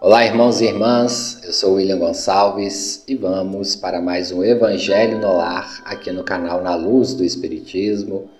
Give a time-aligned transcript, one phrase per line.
[0.00, 5.36] Olá, irmãos e irmãs, eu sou William Gonçalves e vamos para mais um Evangelho no
[5.36, 8.30] Lar aqui no canal Na Luz do Espiritismo.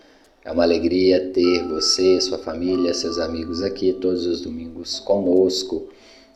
[0.44, 5.88] É uma alegria ter você, sua família, seus amigos aqui todos os domingos conosco.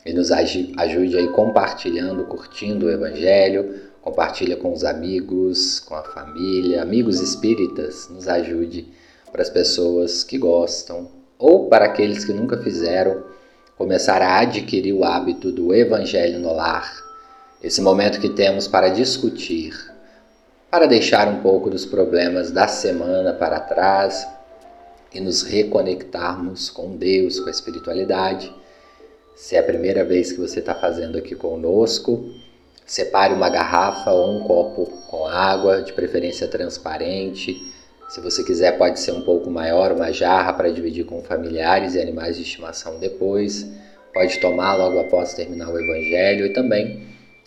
[0.05, 6.81] E nos ajude aí compartilhando, curtindo o Evangelho, compartilha com os amigos, com a família,
[6.81, 8.89] amigos espíritas, nos ajude
[9.31, 11.07] para as pessoas que gostam
[11.39, 13.31] ou para aqueles que nunca fizeram
[13.77, 16.91] começar a adquirir o hábito do Evangelho no lar,
[17.61, 19.73] esse momento que temos para discutir,
[20.69, 24.27] para deixar um pouco dos problemas da semana para trás
[25.13, 28.53] e nos reconectarmos com Deus, com a espiritualidade.
[29.35, 32.31] Se é a primeira vez que você está fazendo aqui conosco,
[32.85, 37.72] separe uma garrafa ou um copo com água, de preferência transparente
[38.09, 42.01] se você quiser, pode ser um pouco maior, uma jarra para dividir com familiares e
[42.01, 43.65] animais de estimação depois.
[44.13, 47.01] Pode tomar logo após terminar o Evangelho e também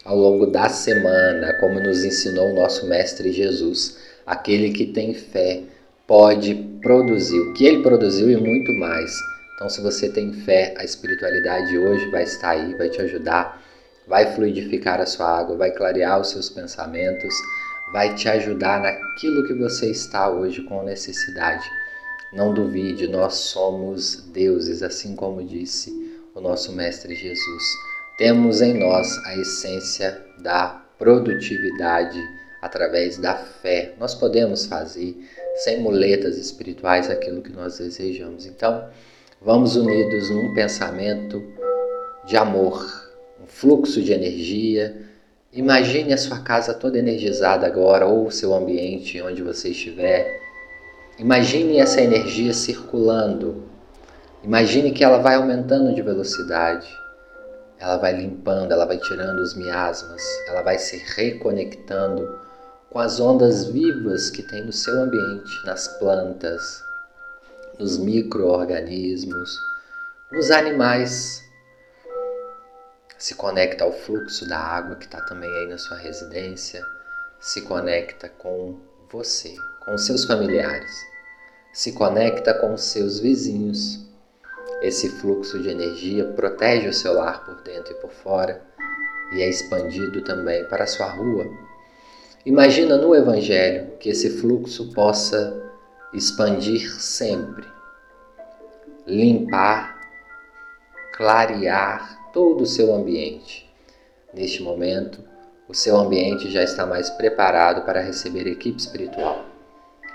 [0.04, 3.98] ao longo da semana, como nos ensinou o nosso Mestre Jesus.
[4.26, 5.62] Aquele que tem fé
[6.06, 9.16] pode produzir o que ele produziu e muito mais.
[9.54, 13.62] Então, se você tem fé, a espiritualidade hoje vai estar aí, vai te ajudar,
[14.06, 17.34] vai fluidificar a sua água, vai clarear os seus pensamentos
[17.92, 21.64] vai te ajudar naquilo que você está hoje com necessidade.
[22.32, 25.92] Não duvide, nós somos deuses, assim como disse
[26.34, 27.62] o nosso Mestre Jesus.
[28.18, 32.20] Temos em nós a essência da produtividade
[32.60, 33.94] através da fé.
[33.98, 35.16] Nós podemos fazer
[35.56, 38.46] sem muletas espirituais aquilo que nós desejamos.
[38.46, 38.88] Então,
[39.40, 41.42] vamos unidos num pensamento
[42.26, 42.84] de amor,
[43.40, 45.05] um fluxo de energia
[45.56, 50.38] Imagine a sua casa toda energizada agora, ou o seu ambiente onde você estiver.
[51.18, 53.64] Imagine essa energia circulando.
[54.44, 56.86] Imagine que ela vai aumentando de velocidade.
[57.78, 62.38] Ela vai limpando, ela vai tirando os miasmas, ela vai se reconectando
[62.90, 66.84] com as ondas vivas que tem no seu ambiente, nas plantas,
[67.78, 69.58] nos micro-organismos,
[70.30, 71.45] nos animais
[73.18, 76.84] se conecta ao fluxo da água que está também aí na sua residência,
[77.40, 78.78] se conecta com
[79.10, 79.54] você,
[79.84, 80.92] com seus familiares,
[81.72, 84.04] se conecta com seus vizinhos.
[84.82, 88.62] Esse fluxo de energia protege o seu lar por dentro e por fora
[89.32, 91.46] e é expandido também para a sua rua.
[92.44, 95.62] Imagina no Evangelho que esse fluxo possa
[96.12, 97.66] expandir sempre,
[99.06, 100.00] limpar,
[101.12, 103.66] clarear todo o seu ambiente.
[104.34, 105.20] Neste momento,
[105.66, 109.46] o seu ambiente já está mais preparado para receber equipe espiritual.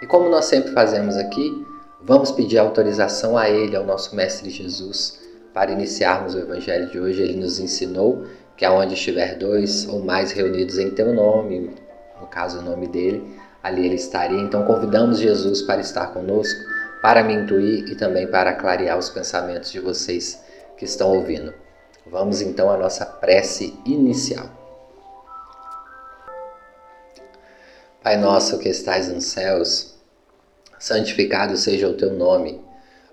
[0.04, 1.66] E como nós sempre fazemos aqui,
[2.00, 5.20] vamos pedir autorização a Ele, ao nosso Mestre Jesus,
[5.52, 7.24] para iniciarmos o Evangelho de hoje.
[7.24, 11.72] Ele nos ensinou que aonde estiver dois ou mais reunidos em Teu nome,
[12.20, 14.40] no caso o nome dele, ali ele estaria.
[14.40, 16.60] Então convidamos Jesus para estar conosco,
[17.02, 20.40] para me intuir e também para clarear os pensamentos de vocês
[20.78, 21.52] que estão ouvindo.
[22.12, 24.50] Vamos então à nossa prece inicial.
[28.04, 29.96] Pai nosso que estais nos céus,
[30.78, 32.60] santificado seja o teu nome.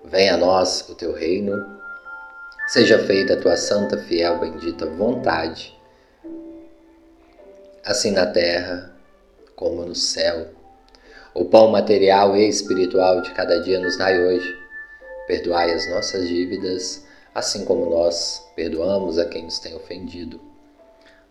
[0.04, 1.78] Venha a nós o teu reino.
[2.66, 5.78] Seja feita a tua santa, fiel, bendita vontade,
[7.84, 8.92] assim na terra
[9.54, 10.48] como no céu.
[11.32, 14.58] O pão material e espiritual de cada dia nos dai hoje.
[15.28, 17.06] Perdoai as nossas dívidas
[17.38, 20.40] assim como nós perdoamos a quem nos tem ofendido.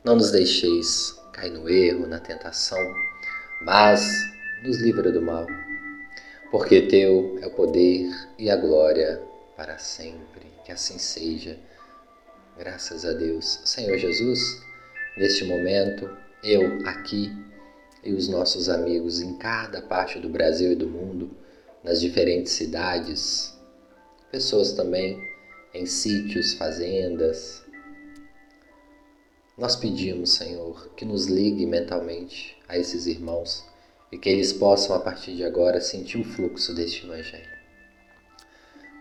[0.05, 2.79] Não nos deixeis cair no erro, na tentação,
[3.61, 4.09] mas
[4.63, 5.45] nos livra do mal,
[6.49, 9.21] porque teu é o poder e a glória
[9.57, 10.47] para sempre.
[10.63, 11.59] Que assim seja.
[12.57, 13.59] Graças a Deus.
[13.65, 14.61] Senhor Jesus,
[15.17, 16.09] neste momento,
[16.41, 17.31] eu aqui
[18.01, 21.29] e os nossos amigos em cada parte do Brasil e do mundo,
[21.83, 23.53] nas diferentes cidades,
[24.31, 25.26] pessoas também
[25.77, 27.63] em sítios, fazendas.
[29.55, 33.63] Nós pedimos, Senhor, que nos ligue mentalmente a esses irmãos
[34.11, 37.57] e que eles possam, a partir de agora, sentir o fluxo deste Evangelho.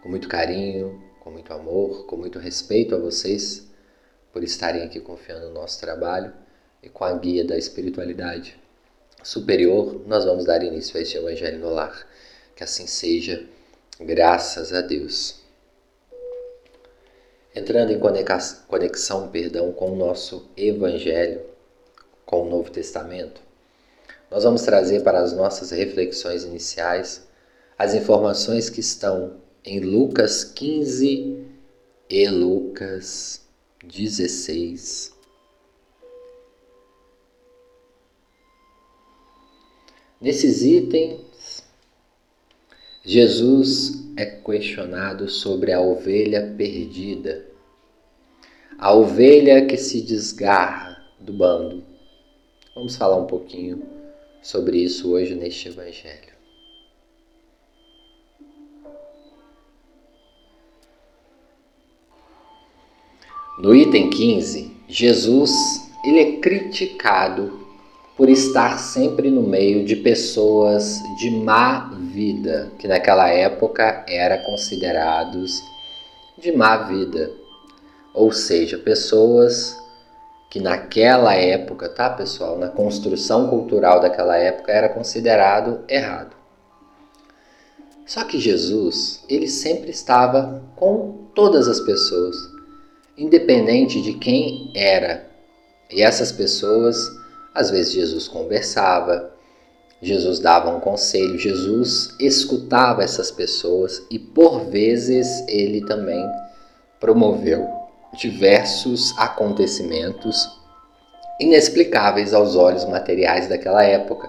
[0.02, 3.67] Com muito carinho, com muito amor, com muito respeito a vocês
[4.32, 6.32] por estarem aqui confiando no nosso trabalho
[6.82, 8.58] e com a guia da espiritualidade
[9.22, 12.06] superior, nós vamos dar início a este Evangelho no lar.
[12.55, 13.46] Que assim seja,
[13.99, 15.45] graças a Deus
[17.56, 21.41] entrando em conexão, perdão, com o nosso Evangelho,
[22.26, 23.41] com o Novo Testamento,
[24.31, 27.26] nós vamos trazer para as nossas reflexões iniciais
[27.79, 31.47] as informações que estão em Lucas 15
[32.11, 33.41] e Lucas
[33.82, 35.14] 16.
[40.20, 41.62] Nesses itens,
[43.03, 47.46] Jesus é questionado sobre a ovelha perdida,
[48.78, 51.84] a ovelha que se desgarra do bando.
[52.74, 53.82] Vamos falar um pouquinho
[54.42, 56.36] sobre isso hoje neste Evangelho.
[63.58, 65.50] No item 15, Jesus
[66.04, 67.65] ele é criticado
[68.16, 75.62] por estar sempre no meio de pessoas de má vida, que naquela época era considerados
[76.38, 77.30] de má vida.
[78.14, 79.76] Ou seja, pessoas
[80.50, 86.34] que naquela época, tá, pessoal, na construção cultural daquela época era considerado errado.
[88.06, 92.36] Só que Jesus, ele sempre estava com todas as pessoas,
[93.19, 95.28] independente de quem era.
[95.90, 96.96] E essas pessoas
[97.56, 99.32] às vezes Jesus conversava,
[100.00, 106.23] Jesus dava um conselho, Jesus escutava essas pessoas e por vezes ele também
[107.00, 107.67] promoveu
[108.19, 110.49] diversos acontecimentos
[111.41, 114.29] inexplicáveis aos olhos materiais daquela época,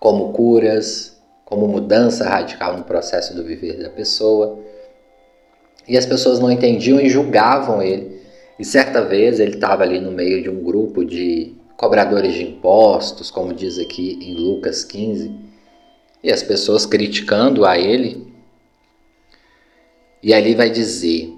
[0.00, 4.58] como curas, como mudança radical no processo do viver da pessoa.
[5.86, 8.20] E as pessoas não entendiam e julgavam ele.
[8.58, 13.30] E certa vez ele estava ali no meio de um grupo de cobradores de impostos,
[13.30, 15.34] como diz aqui em Lucas 15,
[16.22, 18.30] e as pessoas criticando a ele.
[20.22, 21.32] E ali vai dizer: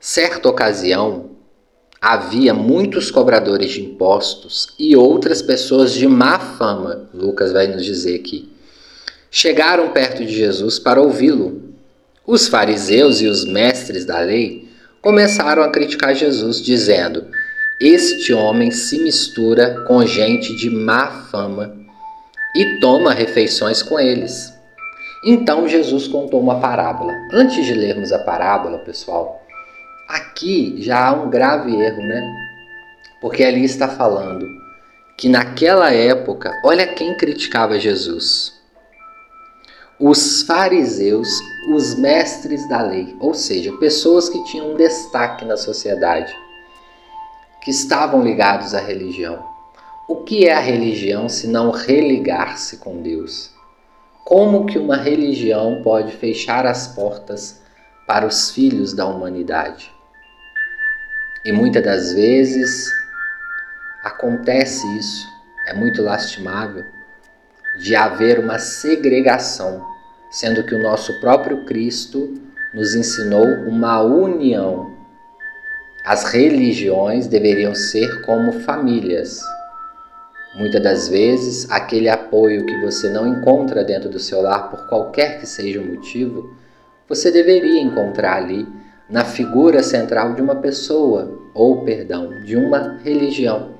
[0.00, 1.30] certa ocasião
[2.00, 8.16] havia muitos cobradores de impostos e outras pessoas de má fama, Lucas vai nos dizer
[8.16, 8.50] aqui.
[9.30, 11.62] Chegaram perto de Jesus para ouvi-lo.
[12.26, 14.68] Os fariseus e os mestres da lei
[15.00, 17.24] começaram a criticar Jesus, dizendo:
[17.84, 21.74] este homem se mistura com gente de má fama
[22.54, 24.56] e toma refeições com eles.
[25.24, 27.12] Então Jesus contou uma parábola.
[27.32, 29.42] Antes de lermos a parábola, pessoal,
[30.08, 32.22] aqui já há um grave erro, né?
[33.20, 34.46] Porque ali está falando
[35.18, 38.52] que naquela época, olha quem criticava Jesus.
[39.98, 41.28] Os fariseus,
[41.68, 46.32] os mestres da lei, ou seja, pessoas que tinham um destaque na sociedade
[47.62, 49.48] que estavam ligados à religião.
[50.08, 53.52] O que é a religião se não religar-se com Deus?
[54.24, 57.62] Como que uma religião pode fechar as portas
[58.06, 59.92] para os filhos da humanidade?
[61.44, 62.90] E muitas das vezes
[64.02, 65.28] acontece isso,
[65.66, 66.84] é muito lastimável,
[67.78, 69.86] de haver uma segregação,
[70.32, 72.34] sendo que o nosso próprio Cristo
[72.74, 74.91] nos ensinou uma união
[76.04, 79.40] as religiões deveriam ser como famílias.
[80.56, 85.38] Muitas das vezes, aquele apoio que você não encontra dentro do seu lar, por qualquer
[85.38, 86.54] que seja o motivo,
[87.08, 88.66] você deveria encontrar ali
[89.08, 93.70] na figura central de uma pessoa, ou, perdão, de uma religião.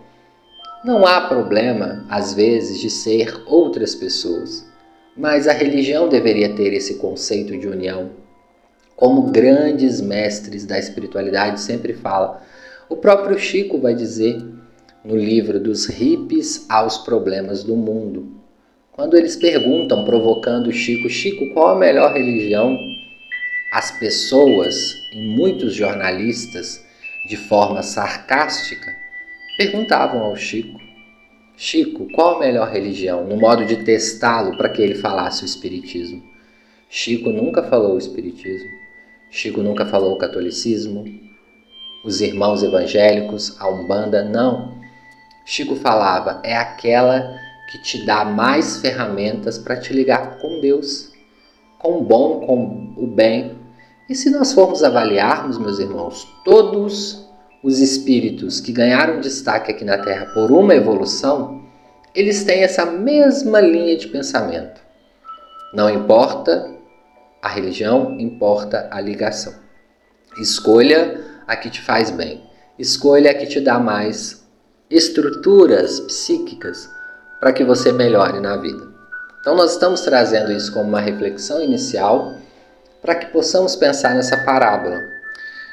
[0.84, 4.66] Não há problema, às vezes, de ser outras pessoas,
[5.16, 8.10] mas a religião deveria ter esse conceito de união
[9.02, 12.40] como grandes mestres da espiritualidade sempre fala.
[12.88, 14.40] O próprio Chico vai dizer
[15.04, 18.40] no livro dos hippies aos problemas do mundo.
[18.92, 22.78] Quando eles perguntam, provocando Chico, Chico, qual a melhor religião?
[23.72, 26.80] As pessoas, e muitos jornalistas,
[27.28, 28.86] de forma sarcástica,
[29.58, 30.78] perguntavam ao Chico:
[31.56, 33.26] Chico, qual a melhor religião?
[33.26, 36.22] No modo de testá-lo para que ele falasse o Espiritismo.
[36.88, 38.81] Chico nunca falou o Espiritismo.
[39.32, 41.06] Chico nunca falou o catolicismo,
[42.04, 44.74] os irmãos evangélicos, a Umbanda, não.
[45.46, 47.34] Chico falava, é aquela
[47.70, 51.10] que te dá mais ferramentas para te ligar com Deus,
[51.78, 53.56] com o bom, com o bem.
[54.06, 57.26] E se nós formos avaliarmos, meus irmãos, todos
[57.62, 61.62] os espíritos que ganharam destaque aqui na Terra por uma evolução,
[62.14, 64.82] eles têm essa mesma linha de pensamento.
[65.72, 66.81] Não importa
[67.42, 69.52] a religião importa a ligação.
[70.38, 72.40] Escolha a que te faz bem.
[72.78, 74.46] Escolha a que te dá mais
[74.88, 76.88] estruturas psíquicas
[77.40, 78.86] para que você melhore na vida.
[79.40, 82.36] Então, nós estamos trazendo isso como uma reflexão inicial
[83.02, 85.00] para que possamos pensar nessa parábola.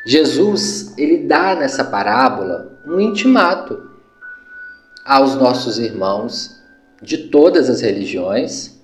[0.03, 3.91] Jesus, ele dá nessa parábola um intimato
[5.05, 6.59] aos nossos irmãos
[6.99, 8.79] de todas as religiões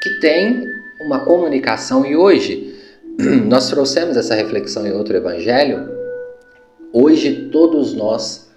[0.00, 2.04] que têm uma comunicação.
[2.04, 2.74] E hoje
[3.48, 6.00] nós trouxemos essa reflexão em outro evangelho,
[6.92, 8.50] Hoje todos nós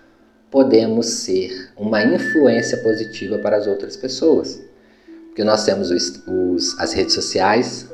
[0.50, 4.60] podemos ser uma influência positiva para as outras pessoas.
[5.28, 7.88] Porque nós temos os, os, as redes sociais,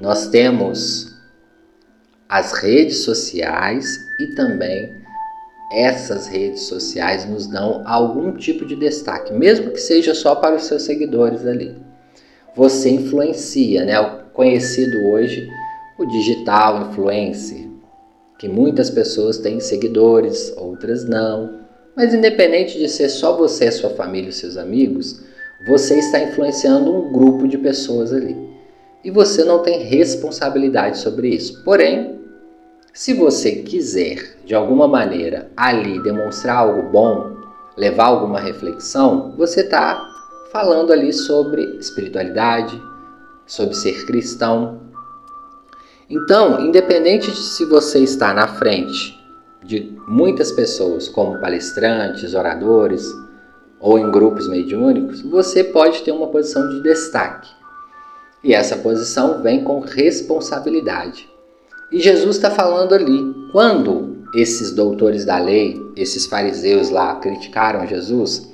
[0.00, 1.14] nós temos
[2.26, 4.94] as redes sociais e também
[5.70, 10.64] essas redes sociais nos dão algum tipo de destaque, mesmo que seja só para os
[10.64, 11.83] seus seguidores ali.
[12.56, 13.98] Você influencia, né?
[14.00, 15.48] O conhecido hoje
[15.98, 17.68] o digital influencer,
[18.38, 21.60] que muitas pessoas têm seguidores, outras não.
[21.96, 25.22] Mas independente de ser só você, sua família seus amigos,
[25.66, 28.36] você está influenciando um grupo de pessoas ali.
[29.04, 31.62] E você não tem responsabilidade sobre isso.
[31.62, 32.20] Porém,
[32.92, 37.36] se você quiser, de alguma maneira, ali demonstrar algo bom,
[37.76, 40.13] levar alguma reflexão, você está
[40.54, 42.80] falando ali sobre espiritualidade,
[43.44, 44.82] sobre ser cristão.
[46.08, 49.18] Então, independente de se você está na frente
[49.64, 53.04] de muitas pessoas, como palestrantes, oradores
[53.80, 57.50] ou em grupos mediúnicos, você pode ter uma posição de destaque.
[58.44, 61.28] E essa posição vem com responsabilidade.
[61.90, 68.53] E Jesus está falando ali, quando esses doutores da lei, esses fariseus lá criticaram Jesus,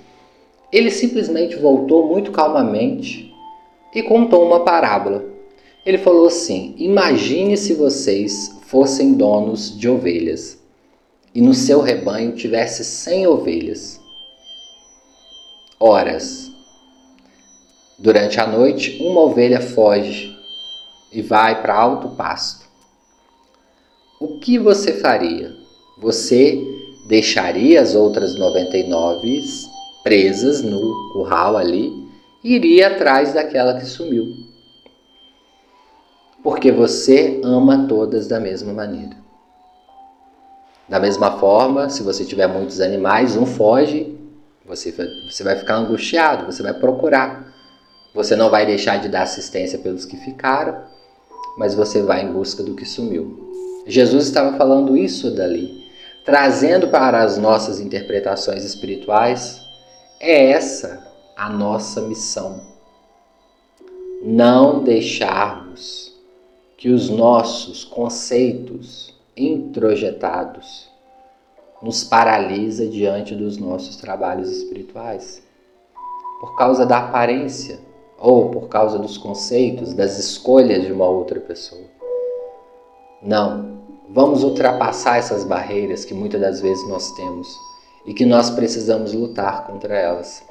[0.72, 3.32] ele simplesmente voltou muito calmamente
[3.94, 5.24] e contou uma parábola.
[5.84, 10.58] Ele falou assim: Imagine se vocês fossem donos de ovelhas
[11.34, 14.00] e no seu rebanho tivesse cem ovelhas.
[15.78, 16.50] Horas.
[17.98, 20.34] Durante a noite, uma ovelha foge
[21.12, 22.70] e vai para alto pasto
[24.20, 25.56] o que você faria?
[25.96, 26.62] Você
[27.06, 29.42] deixaria as outras 99
[30.02, 32.08] presas no curral ali
[32.42, 34.26] iria atrás daquela que sumiu.
[36.42, 39.16] Porque você ama todas da mesma maneira.
[40.88, 44.18] Da mesma forma, se você tiver muitos animais, um foge,
[44.66, 44.92] você,
[45.28, 47.52] você vai ficar angustiado, você vai procurar.
[48.14, 50.82] Você não vai deixar de dar assistência pelos que ficaram,
[51.56, 53.50] mas você vai em busca do que sumiu.
[53.86, 55.84] Jesus estava falando isso dali,
[56.24, 59.60] trazendo para as nossas interpretações espirituais.
[60.22, 61.02] É essa
[61.34, 62.60] a nossa missão.
[64.22, 66.14] Não deixarmos
[66.76, 70.90] que os nossos conceitos introjetados
[71.80, 75.42] nos paralisa diante dos nossos trabalhos espirituais.
[76.38, 77.80] Por causa da aparência
[78.18, 81.88] ou por causa dos conceitos, das escolhas de uma outra pessoa.
[83.22, 83.80] Não.
[84.10, 87.69] Vamos ultrapassar essas barreiras que muitas das vezes nós temos
[88.06, 90.42] e que nós precisamos lutar contra elas.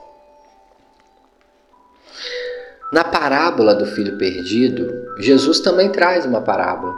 [2.91, 6.97] Na parábola do filho perdido, Jesus também traz uma parábola.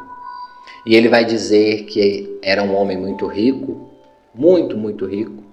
[0.86, 3.90] E ele vai dizer que era um homem muito rico,
[4.34, 5.44] muito, muito rico,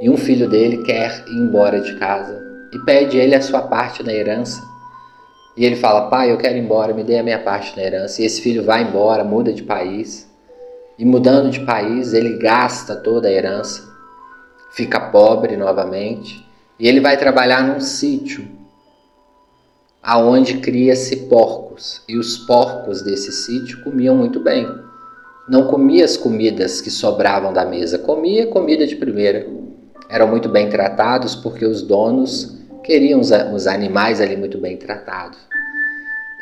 [0.00, 2.40] e um filho dele quer ir embora de casa
[2.72, 4.62] e pede ele a sua parte na herança.
[5.56, 8.22] E ele fala: Pai, eu quero ir embora, me dê a minha parte na herança.
[8.22, 10.28] E esse filho vai embora, muda de país.
[10.98, 13.82] E mudando de país, ele gasta toda a herança,
[14.78, 16.46] fica pobre novamente.
[16.78, 18.46] E ele vai trabalhar num sítio
[20.00, 22.04] aonde cria-se porcos.
[22.08, 24.68] E os porcos desse sítio comiam muito bem.
[25.48, 29.48] Não comia as comidas que sobravam da mesa, comia comida de primeira.
[30.08, 35.38] Eram muito bem tratados porque os donos queriam os animais ali muito bem tratados.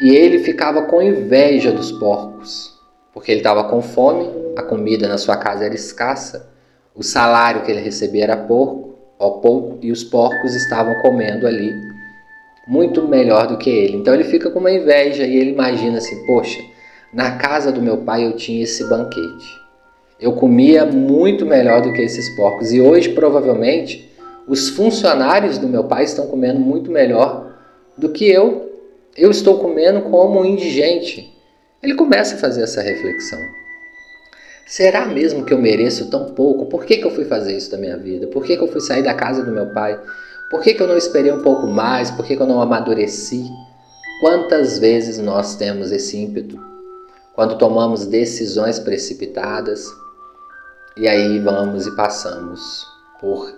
[0.03, 2.71] E ele ficava com inveja dos porcos,
[3.15, 6.55] porque ele estava com fome, a comida na sua casa era escassa,
[6.97, 11.75] o salário que ele recebia era pouco, ó, pouco e os porcos estavam comendo ali
[12.67, 13.97] muito melhor do que ele.
[13.97, 16.61] Então ele fica com uma inveja e ele imagina assim: poxa,
[17.13, 19.67] na casa do meu pai eu tinha esse banquete.
[20.19, 24.11] Eu comia muito melhor do que esses porcos e hoje provavelmente
[24.49, 27.55] os funcionários do meu pai estão comendo muito melhor
[27.99, 28.67] do que eu
[29.17, 31.35] eu estou comendo como um indigente.
[31.83, 33.39] Ele começa a fazer essa reflexão.
[34.67, 36.67] Será mesmo que eu mereço tão pouco?
[36.67, 38.27] Por que, que eu fui fazer isso da minha vida?
[38.27, 39.97] Por que, que eu fui sair da casa do meu pai?
[40.51, 42.11] Por que, que eu não esperei um pouco mais?
[42.11, 43.45] Por que, que eu não amadureci?
[44.21, 46.59] Quantas vezes nós temos esse ímpeto?
[47.33, 49.87] Quando tomamos decisões precipitadas
[50.97, 52.85] e aí vamos e passamos
[53.21, 53.55] por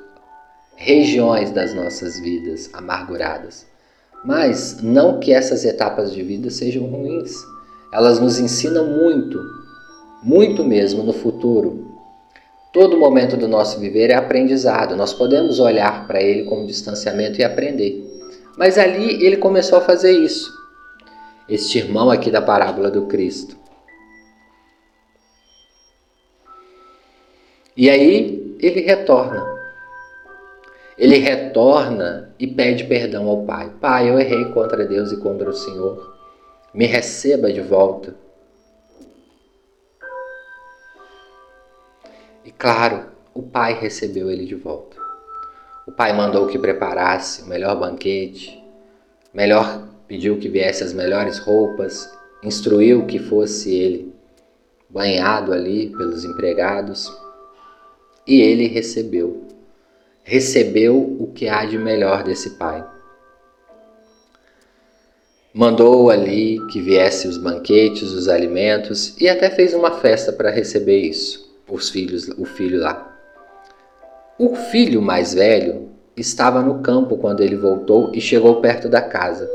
[0.77, 3.67] regiões das nossas vidas amarguradas.
[4.25, 7.33] Mas não que essas etapas de vida sejam ruins.
[7.93, 9.41] Elas nos ensinam muito,
[10.23, 11.87] muito mesmo no futuro.
[12.73, 14.95] Todo momento do nosso viver é aprendizado.
[14.95, 18.05] Nós podemos olhar para ele como distanciamento e aprender.
[18.57, 20.53] Mas ali ele começou a fazer isso.
[21.49, 23.57] Este irmão aqui da parábola do Cristo.
[27.77, 29.47] E aí ele retorna.
[30.99, 33.73] Ele retorna e pede perdão ao pai.
[33.81, 36.17] Pai, eu errei contra Deus e contra o Senhor.
[36.75, 38.28] Me receba de volta.
[42.59, 44.97] Claro, o pai recebeu ele de volta.
[45.87, 48.63] O pai mandou que preparasse o melhor banquete,
[49.33, 52.11] melhor pediu que viesse as melhores roupas,
[52.43, 54.13] instruiu que fosse ele
[54.89, 57.13] banhado ali pelos empregados
[58.27, 59.47] e ele recebeu.
[60.23, 62.87] Recebeu o que há de melhor desse pai.
[65.55, 70.99] Mandou ali que viesse os banquetes, os alimentos e até fez uma festa para receber
[70.99, 73.17] isso, os filhos, o filho lá.
[74.39, 79.49] O filho mais velho estava no campo quando ele voltou e chegou perto da casa.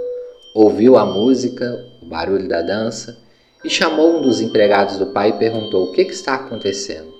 [0.53, 3.17] Ouviu a música, o barulho da dança
[3.63, 7.13] e chamou um dos empregados do pai e perguntou: O que, que está acontecendo?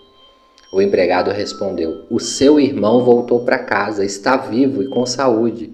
[0.74, 5.72] O empregado respondeu: O seu irmão voltou para casa, está vivo e com saúde.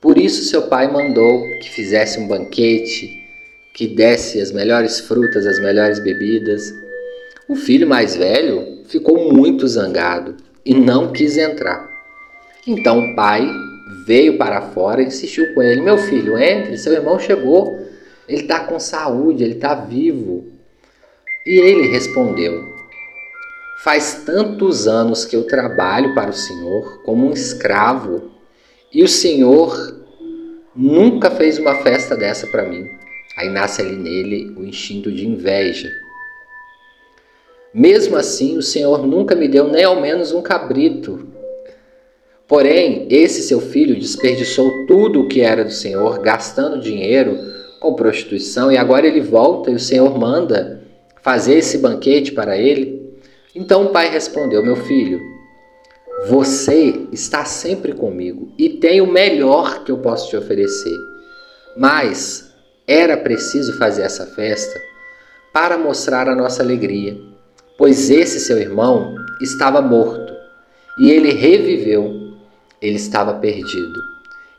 [0.00, 3.10] Por isso seu pai mandou que fizesse um banquete,
[3.74, 6.83] que desse as melhores frutas, as melhores bebidas.
[7.48, 11.88] O filho mais velho ficou muito zangado e não quis entrar.
[12.66, 13.46] Então o pai
[14.06, 17.78] veio para fora e insistiu com ele: Meu filho, entre, seu irmão chegou,
[18.26, 20.46] ele está com saúde, ele está vivo.
[21.46, 22.64] E ele respondeu:
[23.82, 28.30] Faz tantos anos que eu trabalho para o Senhor como um escravo,
[28.90, 30.02] e o Senhor
[30.74, 32.88] nunca fez uma festa dessa para mim.
[33.36, 35.90] Aí nasce ali nele o instinto de inveja.
[37.74, 41.34] Mesmo assim, o Senhor nunca me deu nem ao menos um cabrito
[42.46, 47.38] Porém, esse seu filho desperdiçou tudo o que era do Senhor, gastando dinheiro
[47.80, 50.82] com prostituição, e agora ele volta e o Senhor manda
[51.22, 53.18] fazer esse banquete para ele.
[53.54, 55.20] Então o pai respondeu: Meu filho,
[56.26, 60.96] você está sempre comigo e tem o melhor que eu posso te oferecer.
[61.76, 62.54] Mas
[62.86, 64.78] era preciso fazer essa festa
[65.52, 67.16] para mostrar a nossa alegria,
[67.76, 70.32] pois esse seu irmão estava morto
[70.98, 72.24] e ele reviveu
[72.84, 74.04] ele estava perdido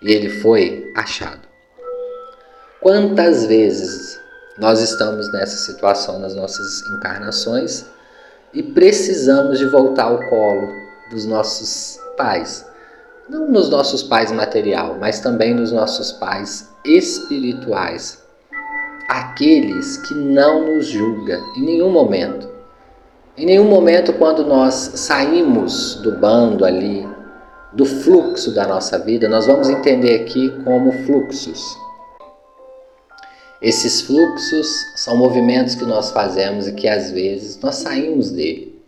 [0.02, 1.42] e ele foi achado.
[2.82, 4.20] Quantas vezes
[4.58, 7.86] nós estamos nessa situação nas nossas encarnações
[8.52, 10.68] e precisamos de voltar ao colo
[11.12, 12.66] dos nossos pais?
[13.30, 18.24] Não nos nossos pais material, mas também nos nossos pais espirituais.
[19.08, 22.55] Aqueles que não nos julga em nenhum momento.
[23.38, 27.06] Em nenhum momento quando nós saímos do bando ali
[27.74, 31.78] do fluxo da nossa vida, nós vamos entender aqui como fluxos.
[33.62, 38.82] Esses fluxos são movimentos que nós fazemos e que às vezes nós saímos dele.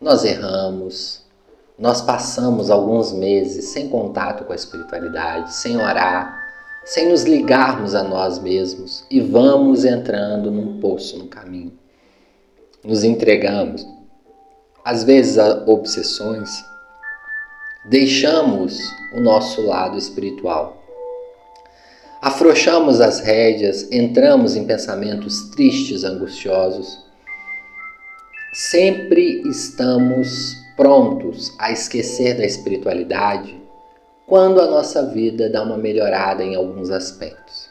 [0.00, 1.22] Nós erramos,
[1.78, 6.36] nós passamos alguns meses sem contato com a espiritualidade, sem orar,
[6.84, 11.85] sem nos ligarmos a nós mesmos e vamos entrando num poço no caminho.
[12.86, 13.84] Nos entregamos,
[14.84, 16.64] às vezes, a obsessões,
[17.84, 18.78] deixamos
[19.12, 20.80] o nosso lado espiritual.
[22.22, 27.04] Afrouxamos as rédeas, entramos em pensamentos tristes, angustiosos.
[28.52, 33.60] Sempre estamos prontos a esquecer da espiritualidade
[34.28, 37.68] quando a nossa vida dá uma melhorada em alguns aspectos.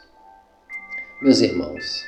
[1.22, 2.04] Meus irmãos,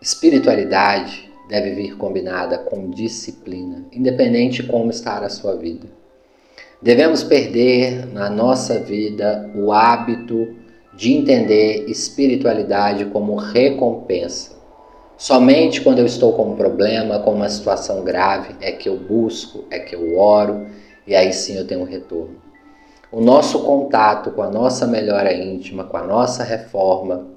[0.00, 5.86] espiritualidade deve vir combinada com disciplina, independente de como estar a sua vida.
[6.82, 10.54] Devemos perder na nossa vida o hábito
[10.94, 14.56] de entender espiritualidade como recompensa.
[15.16, 19.64] Somente quando eu estou com um problema, com uma situação grave, é que eu busco,
[19.70, 20.66] é que eu oro
[21.06, 22.36] e aí sim eu tenho um retorno.
[23.10, 27.28] O nosso contato com a nossa melhora íntima, com a nossa reforma,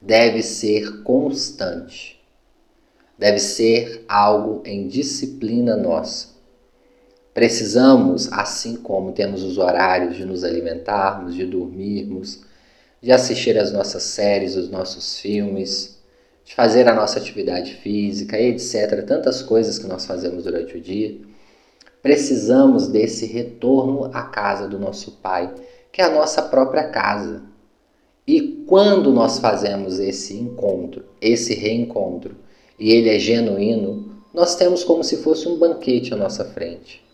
[0.00, 2.17] deve ser constante.
[3.18, 6.28] Deve ser algo em disciplina nossa.
[7.34, 12.42] Precisamos, assim como temos os horários de nos alimentarmos, de dormirmos,
[13.00, 15.98] de assistir às nossas séries, os nossos filmes,
[16.44, 21.18] de fazer a nossa atividade física, etc., tantas coisas que nós fazemos durante o dia,
[22.02, 25.52] precisamos desse retorno à casa do nosso Pai,
[25.92, 27.42] que é a nossa própria casa.
[28.26, 32.36] E quando nós fazemos esse encontro, esse reencontro,
[32.78, 37.08] e ele é genuíno, nós temos como se fosse um banquete à nossa frente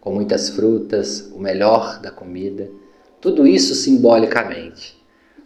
[0.00, 2.68] com muitas frutas, o melhor da comida,
[3.20, 4.98] tudo isso simbolicamente.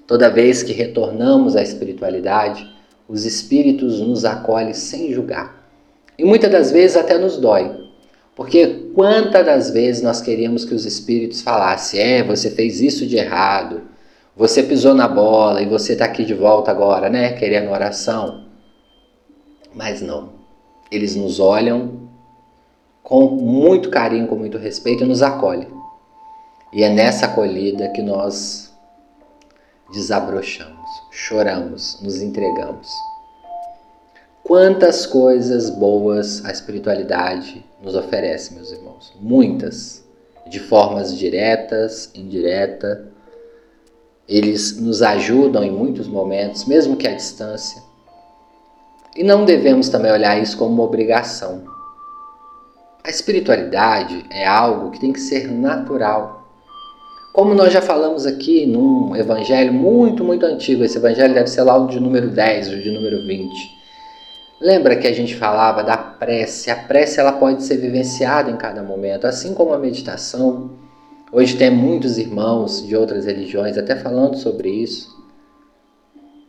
[0.06, 2.70] Toda vez que retornamos à espiritualidade,
[3.08, 5.68] os espíritos nos acolhem sem julgar.
[6.16, 7.82] E muitas das vezes até nos dói,
[8.36, 13.16] Porque quantas das vezes nós queríamos que os espíritos falassem: é, você fez isso de
[13.16, 13.82] errado,
[14.36, 17.32] você pisou na bola e você está aqui de volta agora, né?
[17.32, 18.43] Querendo oração.
[19.74, 20.30] Mas não.
[20.90, 22.08] Eles nos olham
[23.02, 25.68] com muito carinho, com muito respeito e nos acolhem.
[26.72, 28.72] E é nessa acolhida que nós
[29.92, 32.88] desabrochamos, choramos, nos entregamos.
[34.42, 39.12] Quantas coisas boas a espiritualidade nos oferece, meus irmãos.
[39.20, 40.02] Muitas.
[40.46, 43.06] De formas diretas, indiretas.
[44.28, 47.82] Eles nos ajudam em muitos momentos, mesmo que à distância.
[49.16, 51.64] E não devemos também olhar isso como uma obrigação.
[53.02, 56.42] A espiritualidade é algo que tem que ser natural.
[57.32, 61.76] Como nós já falamos aqui num evangelho muito, muito antigo, esse evangelho deve ser lá
[61.76, 63.74] o de número 10 ou de número 20
[64.60, 66.70] Lembra que a gente falava da prece?
[66.70, 70.70] A prece ela pode ser vivenciada em cada momento, assim como a meditação.
[71.30, 75.13] Hoje tem muitos irmãos de outras religiões até falando sobre isso.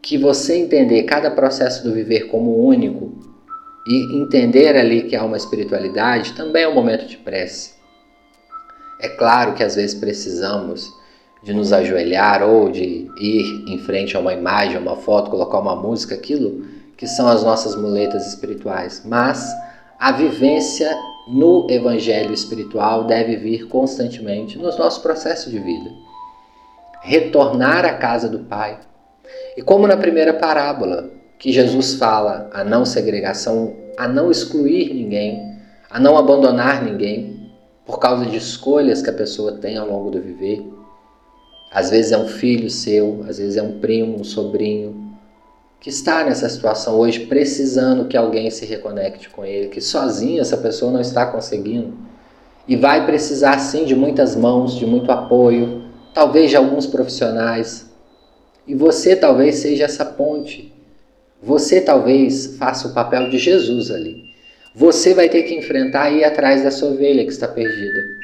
[0.05, 3.11] Que você entender cada processo do viver como único
[3.87, 7.73] e entender ali que há uma espiritualidade também é um momento de prece.
[9.01, 10.93] É claro que às vezes precisamos
[11.41, 15.75] de nos ajoelhar ou de ir em frente a uma imagem, uma foto, colocar uma
[15.75, 19.51] música, aquilo que são as nossas muletas espirituais, mas
[19.99, 20.95] a vivência
[21.27, 25.89] no evangelho espiritual deve vir constantemente nos nossos processos de vida.
[27.01, 28.79] Retornar à casa do Pai.
[29.57, 35.55] E como na primeira parábola, que Jesus fala a não segregação, a não excluir ninguém,
[35.89, 37.51] a não abandonar ninguém
[37.85, 40.65] por causa de escolhas que a pessoa tem ao longo do viver.
[41.71, 45.05] Às vezes é um filho seu, às vezes é um primo, um sobrinho,
[45.79, 50.57] que está nessa situação hoje precisando que alguém se reconecte com ele, que sozinho essa
[50.57, 51.93] pessoa não está conseguindo.
[52.67, 57.84] E vai precisar sim de muitas mãos, de muito apoio, talvez de alguns profissionais.
[58.67, 60.73] E você talvez seja essa ponte.
[61.41, 64.25] Você talvez faça o papel de Jesus ali.
[64.73, 68.15] Você vai ter que enfrentar e ir atrás dessa ovelha que está perdida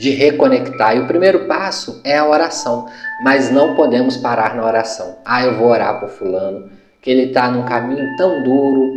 [0.00, 0.96] de reconectar.
[0.96, 2.88] E o primeiro passo é a oração,
[3.22, 5.18] mas não podemos parar na oração.
[5.24, 6.70] Ah, eu vou orar por Fulano,
[7.02, 8.92] que ele está num caminho tão duro,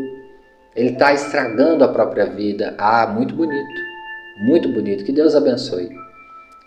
[0.75, 2.73] ele está estragando a própria vida.
[2.77, 3.81] Ah, muito bonito,
[4.39, 5.89] muito bonito, que Deus abençoe.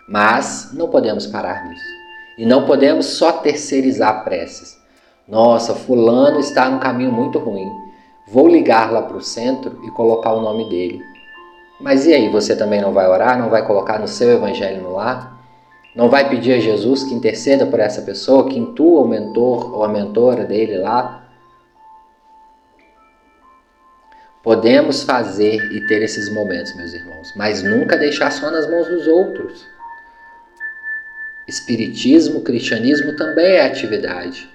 [0.07, 1.96] Mas não podemos parar nisso.
[2.37, 4.77] E não podemos só terceirizar preces.
[5.27, 7.71] Nossa, Fulano está num caminho muito ruim.
[8.29, 11.01] Vou ligar lá para o centro e colocar o nome dele.
[11.81, 14.93] Mas e aí, você também não vai orar, não vai colocar no seu evangelho no
[14.93, 15.37] lar?
[15.95, 19.83] Não vai pedir a Jesus que interceda por essa pessoa, que intua o mentor ou
[19.83, 21.27] a mentora dele lá?
[24.43, 29.07] Podemos fazer e ter esses momentos, meus irmãos, mas nunca deixar só nas mãos dos
[29.07, 29.67] outros.
[31.49, 34.51] Espiritismo, cristianismo também é atividade.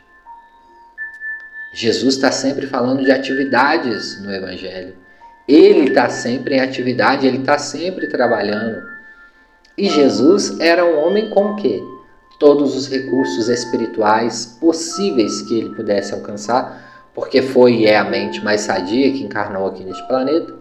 [1.74, 4.96] Jesus está sempre falando de atividades no Evangelho.
[5.48, 8.84] Ele está sempre em atividade, ele está sempre trabalhando.
[9.78, 11.82] E Jesus era um homem com que
[12.38, 18.44] todos os recursos espirituais possíveis que ele pudesse alcançar, porque foi e é a mente
[18.44, 20.54] mais sadia que encarnou aqui neste planeta.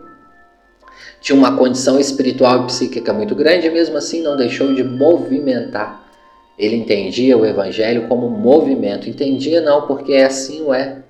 [1.21, 6.00] Tinha uma condição espiritual e psíquica muito grande e mesmo assim não deixou de movimentar.
[6.61, 9.09] Ele entendia o evangelho como movimento.
[9.09, 11.03] Entendia não, porque assim o é.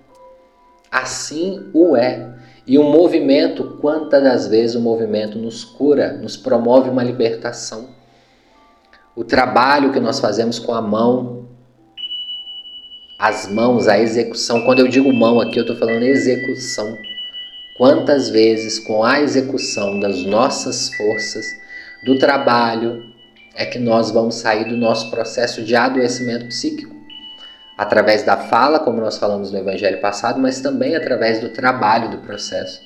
[0.88, 2.34] Assim o é.
[2.64, 7.88] E o movimento, quantas das vezes o movimento nos cura, nos promove uma libertação.
[9.16, 11.48] O trabalho que nós fazemos com a mão,
[13.18, 14.64] as mãos, a execução.
[14.64, 16.96] Quando eu digo mão aqui, eu estou falando execução.
[17.76, 21.44] Quantas vezes, com a execução das nossas forças,
[22.04, 23.09] do trabalho,
[23.60, 27.00] é que nós vamos sair do nosso processo de adoecimento psíquico?
[27.80, 32.18] através da fala, como nós falamos no evangelho passado, mas também através do trabalho do
[32.18, 32.82] processo.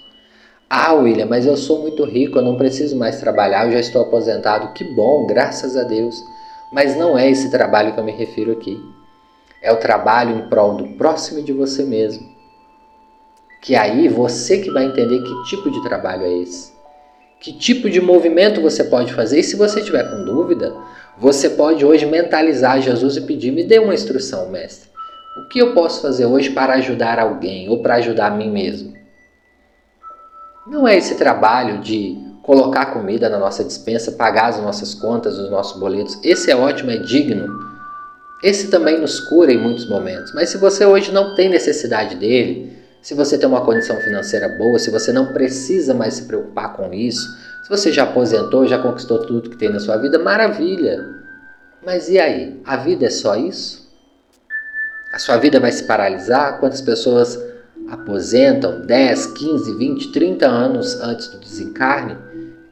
[0.70, 4.02] Ah, William, mas eu sou muito rico, eu não preciso mais trabalhar, eu já estou
[4.02, 4.72] aposentado.
[4.72, 6.22] Que bom, graças a Deus.
[6.72, 8.80] Mas não é esse trabalho que eu me refiro aqui.
[9.60, 12.28] É o trabalho em prol do próximo de você mesmo.
[13.60, 16.72] Que aí você que vai entender que tipo de trabalho é esse.
[17.40, 19.40] Que tipo de movimento você pode fazer.
[19.40, 20.72] E se você tiver com dúvida,
[21.18, 24.88] você pode hoje mentalizar Jesus e pedir: me dê uma instrução, mestre.
[25.36, 28.94] O que eu posso fazer hoje para ajudar alguém ou para ajudar a mim mesmo?
[30.66, 35.50] Não é esse trabalho de colocar comida na nossa dispensa, pagar as nossas contas, os
[35.50, 36.18] nossos boletos.
[36.22, 37.48] Esse é ótimo, é digno.
[38.42, 40.32] Esse também nos cura em muitos momentos.
[40.34, 42.73] Mas se você hoje não tem necessidade dele,
[43.04, 46.90] se você tem uma condição financeira boa, se você não precisa mais se preocupar com
[46.94, 51.06] isso, se você já aposentou, já conquistou tudo que tem na sua vida, maravilha.
[51.84, 52.58] Mas e aí?
[52.64, 53.92] A vida é só isso?
[55.12, 56.58] A sua vida vai se paralisar?
[56.58, 57.38] Quantas pessoas
[57.90, 62.16] aposentam 10, 15, 20, 30 anos antes do desencarne?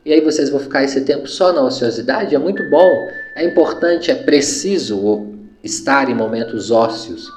[0.02, 2.34] E aí vocês vão ficar esse tempo só na ociosidade?
[2.34, 2.90] É muito bom,
[3.36, 5.26] é importante, é preciso
[5.62, 7.28] estar em momentos ósseos,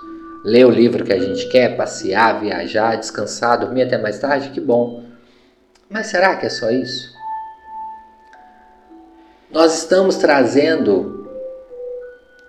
[0.45, 4.61] ler o livro que a gente quer, passear, viajar, descansar, dormir até mais tarde, que
[4.61, 5.03] bom.
[5.89, 7.13] Mas será que é só isso?
[9.51, 11.29] Nós estamos trazendo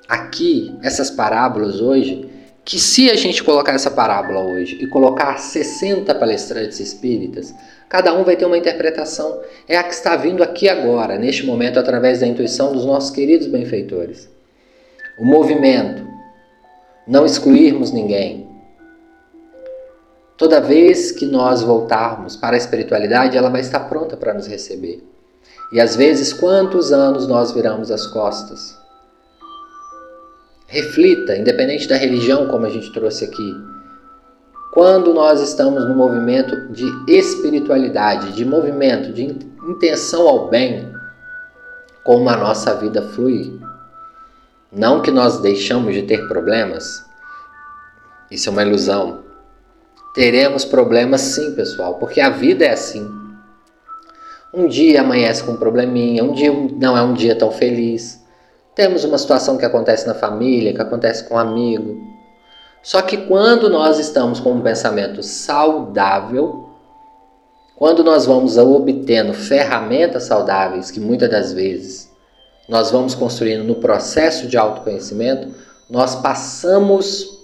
[0.09, 2.31] aqui essas parábolas hoje,
[2.65, 7.55] que se a gente colocar essa parábola hoje e colocar 60 palestrantes espíritas,
[7.89, 9.41] Cada um vai ter uma interpretação.
[9.69, 13.47] É a que está vindo aqui agora, neste momento, através da intuição dos nossos queridos
[13.47, 14.29] benfeitores.
[15.19, 16.16] O movimento.
[17.07, 18.49] Não excluirmos ninguém.
[20.37, 25.03] Toda vez que nós voltarmos para a espiritualidade, ela vai estar pronta para nos receber.
[25.73, 28.77] E às vezes, quantos anos nós viramos as costas?
[30.67, 33.55] Reflita, independente da religião, como a gente trouxe aqui.
[34.73, 39.25] Quando nós estamos no movimento de espiritualidade, de movimento, de
[39.67, 40.93] intenção ao bem,
[42.05, 43.59] como a nossa vida flui.
[44.71, 47.05] Não que nós deixamos de ter problemas,
[48.31, 49.25] isso é uma ilusão.
[50.15, 53.09] Teremos problemas sim, pessoal, porque a vida é assim.
[54.53, 58.25] Um dia amanhece com um probleminha, um dia não é um dia tão feliz.
[58.75, 62.17] Temos uma situação que acontece na família, que acontece com um amigo,
[62.87, 66.71] só que quando nós estamos com um pensamento saudável,
[67.75, 72.06] quando nós vamos obtendo ferramentas saudáveis, que muitas das vezes
[72.69, 75.55] nós vamos construindo no processo de autoconhecimento,
[75.89, 77.37] nós passamos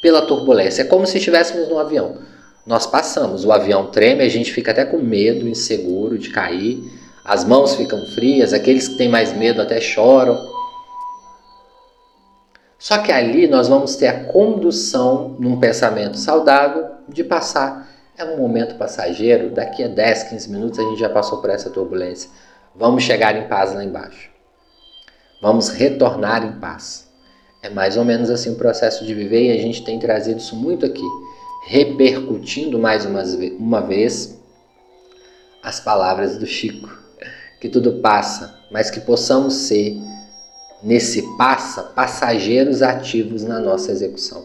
[0.00, 0.82] pela turbulência.
[0.82, 2.18] É como se estivéssemos no avião.
[2.66, 6.82] Nós passamos, o avião treme, a gente fica até com medo, inseguro de cair,
[7.24, 10.36] as mãos ficam frias, aqueles que têm mais medo até choram.
[12.78, 17.88] Só que ali nós vamos ter a condução num pensamento saudável de passar.
[18.16, 21.68] É um momento passageiro, daqui a 10, 15 minutos a gente já passou por essa
[21.68, 22.30] turbulência.
[22.78, 24.30] Vamos chegar em paz lá embaixo.
[25.40, 27.08] Vamos retornar em paz.
[27.62, 30.54] É mais ou menos assim o processo de viver e a gente tem trazido isso
[30.54, 31.04] muito aqui,
[31.66, 34.38] repercutindo mais uma, vez
[35.62, 36.90] as palavras do Chico.
[37.60, 39.96] Que tudo passa, mas que possamos ser
[40.82, 44.44] nesse passa passageiros ativos na nossa execução.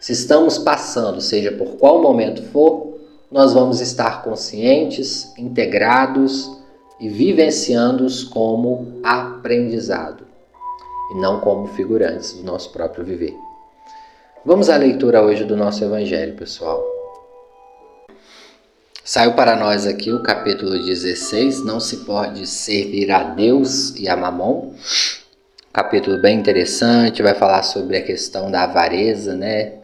[0.00, 2.98] Se estamos passando, seja por qual momento for,
[3.30, 6.59] nós vamos estar conscientes, integrados
[7.00, 10.26] e vivenciando-os como aprendizado
[11.12, 13.36] e não como figurantes do nosso próprio viver.
[14.44, 16.82] Vamos à leitura hoje do nosso Evangelho, pessoal.
[19.02, 24.16] Saiu para nós aqui o capítulo 16, não se pode servir a Deus e a
[24.16, 24.74] Mamon
[25.72, 29.74] capítulo bem interessante, vai falar sobre a questão da avareza, né?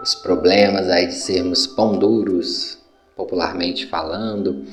[0.00, 2.78] Os problemas aí de sermos pão duros,
[3.16, 4.64] popularmente falando.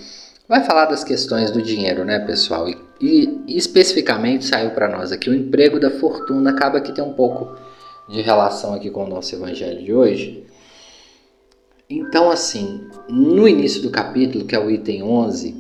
[0.50, 2.68] Vai falar das questões do dinheiro, né, pessoal?
[2.68, 7.14] E, e, especificamente saiu para nós aqui o emprego da fortuna, acaba que tem um
[7.14, 7.56] pouco
[8.08, 10.44] de relação aqui com o nosso evangelho de hoje.
[11.88, 15.56] Então, assim, no início do capítulo, que é o item 11,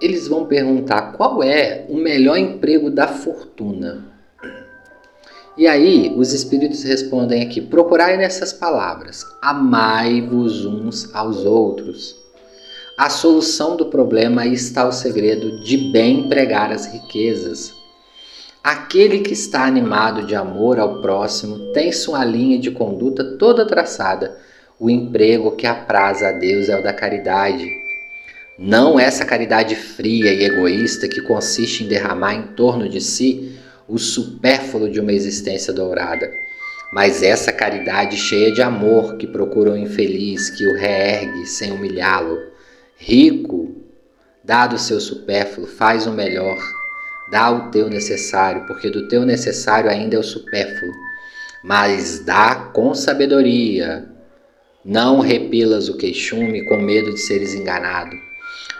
[0.00, 4.17] eles vão perguntar qual é o melhor emprego da fortuna.
[5.58, 12.16] E aí os espíritos respondem aqui: procurai nessas palavras, amai-vos uns aos outros.
[12.96, 17.72] A solução do problema está o segredo de bem empregar as riquezas.
[18.62, 24.38] Aquele que está animado de amor ao próximo tem sua linha de conduta toda traçada.
[24.78, 27.68] O emprego que apraz a Deus é o da caridade
[28.58, 33.56] não essa caridade fria e egoísta que consiste em derramar em torno de si
[33.88, 36.30] o supérfluo de uma existência dourada,
[36.92, 42.38] mas essa caridade cheia de amor que procura o infeliz, que o reergue sem humilhá-lo.
[42.96, 43.74] Rico,
[44.44, 46.58] dado o seu supérfluo, faz o melhor,
[47.30, 50.92] dá o teu necessário, porque do teu necessário ainda é o supérfluo,
[51.64, 54.06] mas dá com sabedoria.
[54.84, 58.27] Não repilas o queixume com medo de seres enganado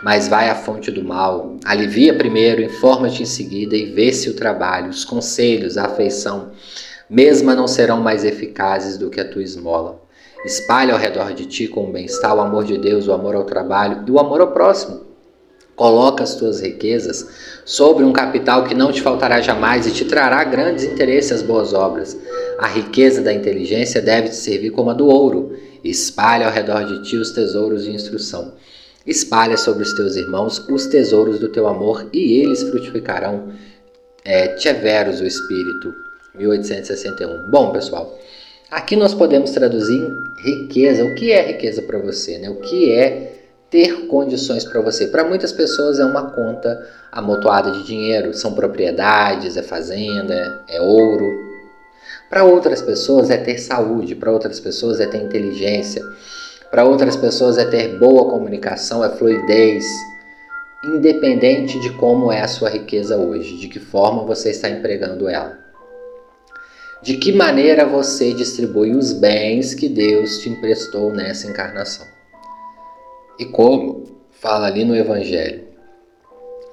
[0.02, 1.56] mas vai à fonte do mal.
[1.64, 6.50] Alivia primeiro, informa-te em seguida e vê se o trabalho, os conselhos, a afeição,
[7.08, 10.00] mesma não serão mais eficazes do que a tua esmola.
[10.44, 13.44] Espalha ao redor de ti com o bem-estar o amor de Deus, o amor ao
[13.44, 15.08] trabalho e o amor ao próximo.
[15.74, 20.42] Coloca as tuas riquezas sobre um capital que não te faltará jamais e te trará
[20.42, 22.16] grandes interesses às boas obras.
[22.58, 25.56] A riqueza da inteligência deve te servir como a do ouro.
[25.84, 28.54] Espalha ao redor de ti os tesouros de instrução.
[29.06, 33.52] Espalha sobre os teus irmãos os tesouros do teu amor e eles frutificarão.
[34.24, 35.94] É, Tcheveros, o Espírito,
[36.34, 37.50] 1861.
[37.50, 38.18] Bom, pessoal,
[38.70, 40.06] aqui nós podemos traduzir
[40.44, 41.04] riqueza.
[41.04, 42.38] O que é riqueza para você?
[42.38, 42.50] Né?
[42.50, 43.38] O que é
[43.70, 45.06] ter condições para você.
[45.06, 51.26] Para muitas pessoas é uma conta amontoada de dinheiro, são propriedades, é fazenda, é ouro.
[52.30, 56.02] Para outras pessoas é ter saúde, para outras pessoas é ter inteligência,
[56.70, 59.85] para outras pessoas é ter boa comunicação, é fluidez.
[60.85, 65.59] Independente de como é a sua riqueza hoje, de que forma você está empregando ela.
[67.02, 72.07] De que maneira você distribui os bens que Deus te emprestou nessa encarnação.
[73.38, 75.68] E como fala ali no Evangelho,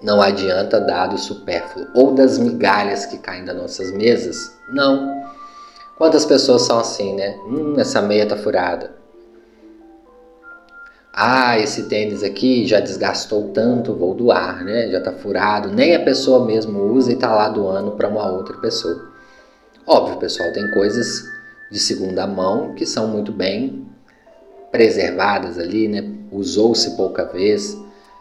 [0.01, 4.55] não adianta dado supérfluo ou das migalhas que caem das nossas mesas.
[4.69, 5.23] Não.
[5.97, 7.37] Quantas pessoas são assim, né?
[7.47, 8.94] Hum, essa meia tá furada.
[11.17, 14.91] Ah, esse tênis aqui já desgastou tanto, vou doar, né?
[14.91, 15.71] Já tá furado.
[15.71, 19.13] Nem a pessoa mesmo usa e tá lá doando para uma outra pessoa.
[19.87, 21.23] Óbvio, pessoal, tem coisas
[21.71, 23.87] de segunda mão que são muito bem
[24.73, 26.03] preservadas ali, né?
[26.33, 27.77] Usou-se pouca vez.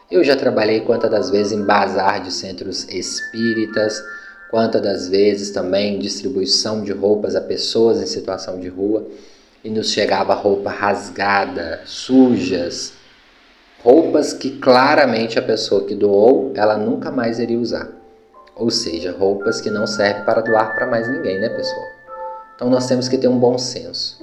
[0.09, 4.01] Eu já trabalhei quantas das vezes em bazar de centros espíritas,
[4.53, 9.05] quantas das vezes também distribuição de roupas a pessoas em situação de rua
[9.65, 12.93] e nos chegava roupa rasgada, sujas,
[13.83, 17.89] roupas que claramente a pessoa que doou, ela nunca mais iria usar.
[18.55, 21.87] Ou seja, roupas que não servem para doar para mais ninguém, né, pessoal?
[22.55, 24.23] Então nós temos que ter um bom senso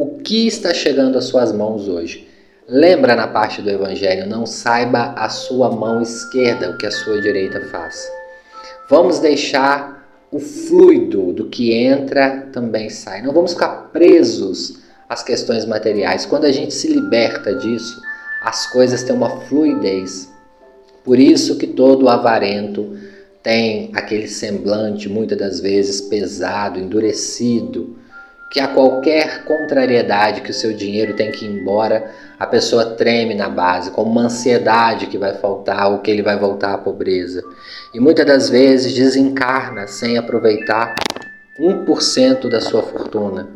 [0.00, 2.26] o que está chegando às suas mãos hoje.
[2.66, 7.20] Lembra na parte do Evangelho, não saiba a sua mão esquerda o que a sua
[7.20, 8.10] direita faz.
[8.88, 9.99] Vamos deixar
[10.30, 13.22] o fluido do que entra também sai.
[13.22, 16.24] Não vamos ficar presos às questões materiais.
[16.24, 18.00] Quando a gente se liberta disso,
[18.42, 20.30] as coisas têm uma fluidez.
[21.04, 22.96] Por isso que todo avarento
[23.42, 27.96] tem aquele semblante, muitas das vezes pesado, endurecido,
[28.50, 33.32] que a qualquer contrariedade que o seu dinheiro tem que ir embora, a pessoa treme
[33.32, 37.44] na base, com uma ansiedade que vai faltar ou que ele vai voltar à pobreza.
[37.94, 40.96] E muitas das vezes desencarna sem aproveitar
[41.60, 43.48] 1% da sua fortuna.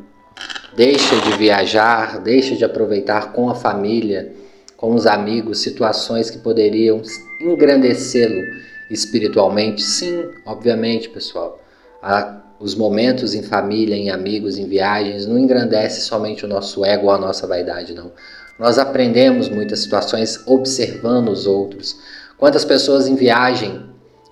[0.76, 4.32] Deixa de viajar, deixa de aproveitar com a família,
[4.76, 7.02] com os amigos, situações que poderiam
[7.40, 8.42] engrandecê-lo
[8.90, 9.82] espiritualmente.
[9.82, 11.60] Sim, obviamente, pessoal.
[12.02, 17.06] A os momentos em família, em amigos, em viagens, não engrandece somente o nosso ego
[17.06, 18.12] ou a nossa vaidade, não.
[18.58, 21.96] Nós aprendemos muitas situações observando os outros.
[22.38, 23.82] Quantas pessoas em viagem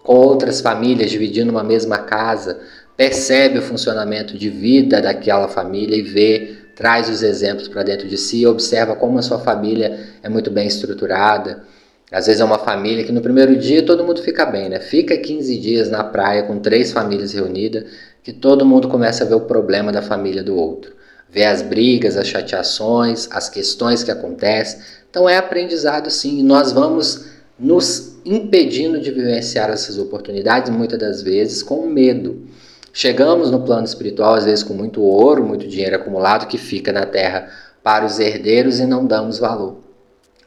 [0.02, 2.60] com outras famílias, dividindo uma mesma casa,
[2.96, 8.16] percebe o funcionamento de vida daquela família e vê, traz os exemplos para dentro de
[8.18, 11.64] si, observa como a sua família é muito bem estruturada.
[12.10, 14.78] Às vezes é uma família que no primeiro dia todo mundo fica bem, né?
[14.80, 17.84] Fica 15 dias na praia com três famílias reunidas,
[18.22, 20.92] que todo mundo começa a ver o problema da família do outro,
[21.28, 24.80] ver as brigas, as chateações, as questões que acontecem.
[25.10, 27.26] Então é aprendizado sim, e nós vamos
[27.58, 32.46] nos impedindo de vivenciar essas oportunidades muitas das vezes com medo.
[32.92, 37.06] Chegamos no plano espiritual às vezes com muito ouro, muito dinheiro acumulado que fica na
[37.06, 37.48] terra
[37.82, 39.78] para os herdeiros e não damos valor.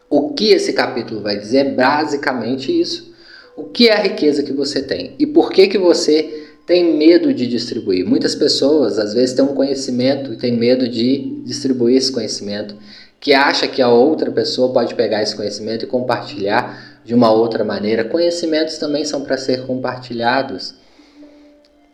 [0.10, 3.14] O que esse capítulo vai dizer é basicamente isso.
[3.58, 7.34] O que é a riqueza que você tem e por que que você tem medo
[7.34, 8.06] de distribuir.
[8.06, 12.76] Muitas pessoas, às vezes, têm um conhecimento e têm medo de distribuir esse conhecimento,
[13.20, 17.64] que acha que a outra pessoa pode pegar esse conhecimento e compartilhar de uma outra
[17.64, 18.04] maneira.
[18.04, 20.76] Conhecimentos também são para ser compartilhados.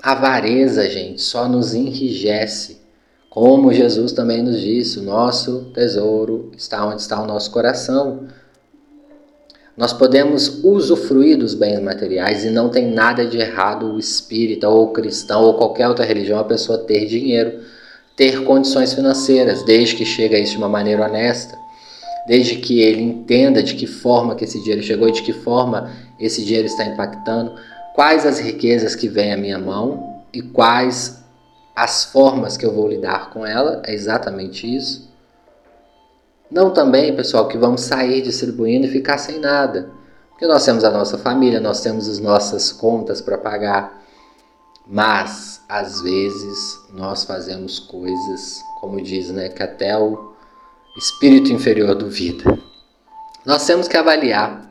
[0.02, 2.80] A avareza, gente, só nos enrijece.
[3.30, 8.28] Como Jesus também nos disse, o nosso tesouro está onde está o nosso coração.
[9.78, 14.86] Nós podemos usufruir dos bens materiais e não tem nada de errado o espírita ou
[14.86, 17.62] o cristão ou qualquer outra religião a pessoa ter dinheiro,
[18.16, 21.58] ter condições financeiras, desde que chegue a isso de uma maneira honesta,
[22.28, 25.90] desde que ele entenda de que forma que esse dinheiro chegou e de que forma
[26.20, 27.56] esse dinheiro está impactando,
[27.96, 31.24] quais as riquezas que vêm à minha mão e quais
[31.76, 35.11] as formas que eu vou lidar com ela, é exatamente isso.
[36.52, 39.90] Não também, pessoal, que vamos sair distribuindo e ficar sem nada.
[40.32, 44.04] Porque nós temos a nossa família, nós temos as nossas contas para pagar.
[44.86, 50.34] Mas, às vezes, nós fazemos coisas, como diz, né, que até o
[50.98, 52.44] espírito inferior duvida.
[53.46, 54.70] Nós temos que avaliar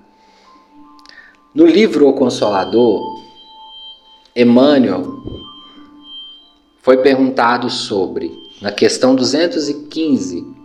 [1.55, 3.01] No livro O Consolador,
[4.37, 5.23] Emmanuel
[6.83, 10.60] foi perguntado sobre, na questão 215,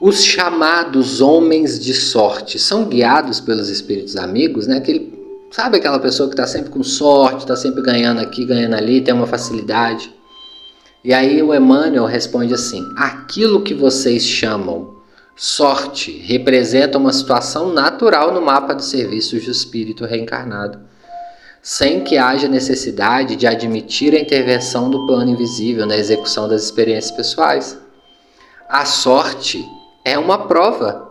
[0.00, 4.76] os chamados homens de sorte são guiados pelos espíritos amigos, né?
[4.76, 5.12] Aquele,
[5.50, 9.14] sabe aquela pessoa que está sempre com sorte, está sempre ganhando aqui, ganhando ali, tem
[9.14, 10.14] uma facilidade.
[11.02, 14.96] E aí o Emmanuel responde assim: aquilo que vocês chamam
[15.34, 20.78] sorte representa uma situação natural no mapa dos serviços do espírito reencarnado
[21.66, 27.10] sem que haja necessidade de admitir a intervenção do plano invisível na execução das experiências
[27.10, 27.76] pessoais.
[28.68, 29.68] A sorte
[30.06, 31.10] é uma prova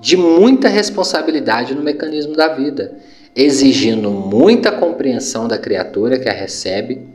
[0.00, 2.98] de muita responsabilidade no mecanismo da vida,
[3.34, 7.06] exigindo muita compreensão da criatura que a recebe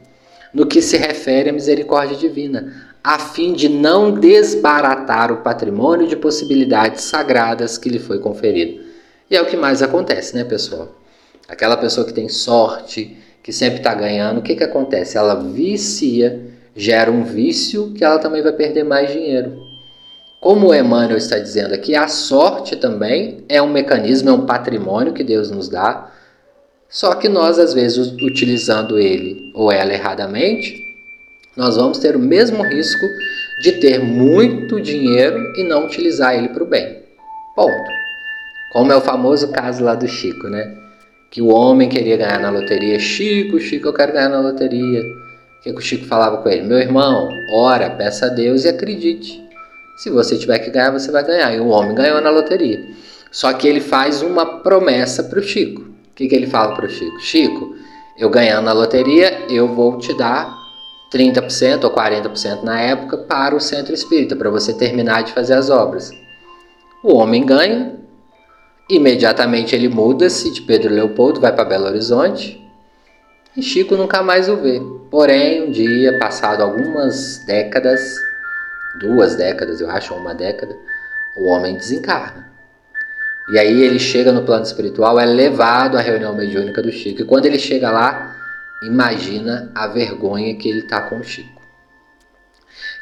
[0.53, 2.73] no que se refere à misericórdia divina,
[3.03, 8.81] a fim de não desbaratar o patrimônio de possibilidades sagradas que lhe foi conferido.
[9.29, 10.87] E é o que mais acontece, né, pessoal?
[11.49, 15.17] Aquela pessoa que tem sorte, que sempre está ganhando, o que, que acontece?
[15.17, 16.39] Ela vicia,
[16.73, 19.72] gera um vício que ela também vai perder mais dinheiro.
[20.43, 25.23] Como Emmanuel está dizendo aqui, a sorte também é um mecanismo, é um patrimônio que
[25.23, 26.11] Deus nos dá,
[26.89, 30.75] só que nós, às vezes, utilizando ele ou ela erradamente,
[31.55, 33.05] nós vamos ter o mesmo risco
[33.61, 37.03] de ter muito dinheiro e não utilizar ele para o bem.
[37.55, 37.91] Ponto.
[38.73, 40.75] Como é o famoso caso lá do Chico, né?
[41.31, 42.99] que o homem queria ganhar na loteria.
[42.99, 44.99] Chico, Chico, eu quero ganhar na loteria.
[44.99, 46.63] O que, que o Chico falava com ele?
[46.63, 49.42] Meu irmão, ora, peça a Deus e acredite.
[49.97, 51.53] Se você tiver que ganhar, você vai ganhar.
[51.53, 52.85] E o homem ganhou na loteria.
[53.31, 55.81] Só que ele faz uma promessa para o Chico.
[55.81, 57.19] O que, que ele fala para o Chico?
[57.19, 57.75] Chico,
[58.17, 60.55] eu ganhando na loteria, eu vou te dar
[61.11, 65.69] 30% ou 40% na época para o centro espírita, para você terminar de fazer as
[65.69, 66.11] obras.
[67.03, 68.03] O homem ganha,
[68.89, 72.61] Imediatamente ele muda-se de Pedro Leopoldo, vai para Belo Horizonte
[73.55, 74.81] e Chico nunca mais o vê.
[75.09, 78.01] Porém, um dia, passado algumas décadas,
[78.99, 80.75] duas décadas, eu acho, ou uma década,
[81.35, 82.51] o homem desencarna.
[83.51, 87.21] E aí ele chega no plano espiritual, é levado à reunião mediúnica do Chico.
[87.21, 88.35] E quando ele chega lá,
[88.83, 91.61] imagina a vergonha que ele está com o Chico.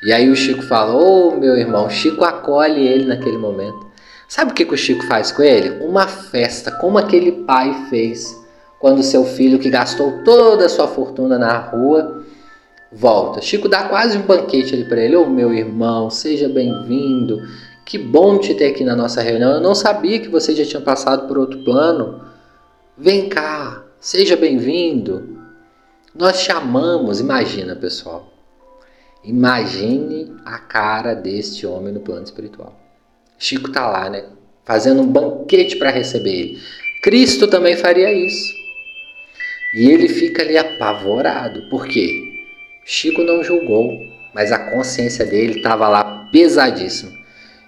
[0.04, 3.92] E aí o Chico fala: Ô oh, meu irmão, Chico acolhe ele naquele momento.
[4.28, 5.84] Sabe o que, que o Chico faz com ele?
[5.86, 8.40] Uma festa, como aquele pai fez
[8.80, 12.26] quando seu filho, que gastou toda a sua fortuna na rua,
[12.92, 13.42] volta.
[13.42, 17.42] Chico dá quase um banquete ali para ele: Ô oh, meu irmão, seja bem-vindo.
[17.86, 19.52] Que bom te ter aqui na nossa reunião.
[19.52, 22.22] Eu não sabia que você já tinha passado por outro plano.
[22.98, 25.40] Vem cá, seja bem-vindo.
[26.14, 28.32] Nós chamamos, imagina pessoal,
[29.24, 32.78] imagine a cara deste homem no plano espiritual.
[33.40, 34.26] Chico está lá, né?
[34.64, 36.62] Fazendo um banquete para receber ele.
[37.02, 38.54] Cristo também faria isso.
[39.74, 41.68] E ele fica ali apavorado.
[41.70, 42.31] Por quê?
[42.84, 47.20] Chico não julgou, mas a consciência dele estava lá pesadíssima.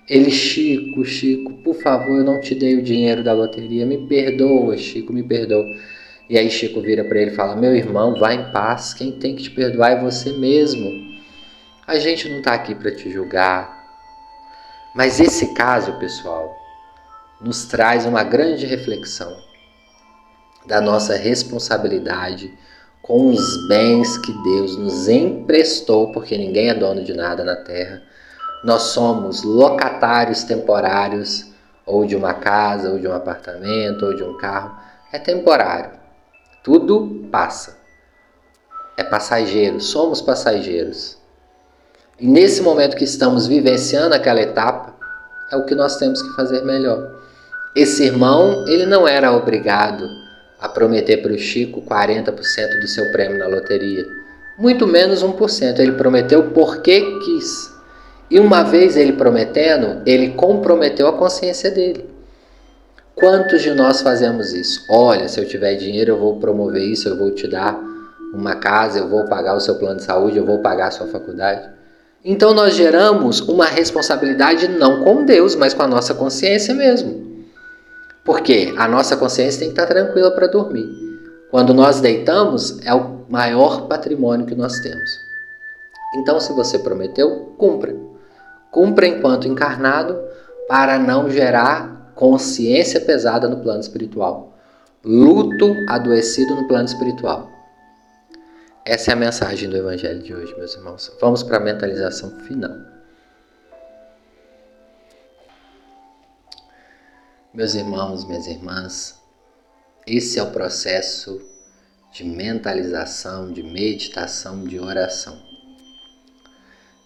[0.07, 3.86] Ele, Chico, Chico, por favor, eu não te dei o dinheiro da loteria.
[3.86, 5.66] Me perdoa, Chico, me perdoa.
[6.30, 8.93] E aí Chico vira para ele e fala: Meu irmão, vá em paz.
[8.93, 11.14] Quem tem que te perdoar é você mesmo.
[11.86, 13.82] A gente não está aqui para te julgar.
[14.95, 16.55] Mas esse caso, pessoal,
[17.41, 19.36] nos traz uma grande reflexão
[20.66, 22.53] da nossa responsabilidade
[23.03, 28.01] com os bens que Deus nos emprestou, porque ninguém é dono de nada na terra.
[28.63, 31.51] Nós somos locatários temporários,
[31.85, 34.79] ou de uma casa, ou de um apartamento, ou de um carro.
[35.11, 35.91] É temporário.
[36.63, 37.77] Tudo passa.
[38.95, 41.17] É passageiro, somos passageiros.
[42.17, 44.95] E nesse momento que estamos vivenciando aquela etapa,
[45.51, 47.11] é o que nós temos que fazer melhor.
[47.75, 50.22] Esse irmão, ele não era obrigado
[50.64, 54.07] a prometer para o Chico 40% do seu prêmio na loteria.
[54.57, 55.78] Muito menos 1%.
[55.78, 57.70] Ele prometeu porque quis.
[58.32, 62.09] E uma vez ele prometendo, ele comprometeu a consciência dele.
[63.14, 64.86] Quantos de nós fazemos isso?
[64.89, 67.78] Olha, se eu tiver dinheiro, eu vou promover isso, eu vou te dar
[68.34, 71.07] uma casa, eu vou pagar o seu plano de saúde, eu vou pagar a sua
[71.07, 71.70] faculdade.
[72.24, 77.32] Então nós geramos uma responsabilidade não com Deus, mas com a nossa consciência mesmo.
[78.26, 80.88] Porque a nossa consciência tem que estar tranquila para dormir.
[81.51, 85.19] Quando nós deitamos, é o maior patrimônio que nós temos.
[86.15, 87.95] Então, se você prometeu, cumpra.
[88.71, 90.19] Cumpra enquanto encarnado
[90.67, 94.53] para não gerar consciência pesada no plano espiritual.
[95.03, 97.49] Luto adoecido no plano espiritual.
[98.86, 101.11] Essa é a mensagem do Evangelho de hoje, meus irmãos.
[101.19, 102.92] Vamos para a mentalização final.
[107.53, 109.21] Meus irmãos, minhas irmãs,
[110.07, 111.39] Esse é o processo
[112.11, 115.39] de mentalização, de meditação, de oração.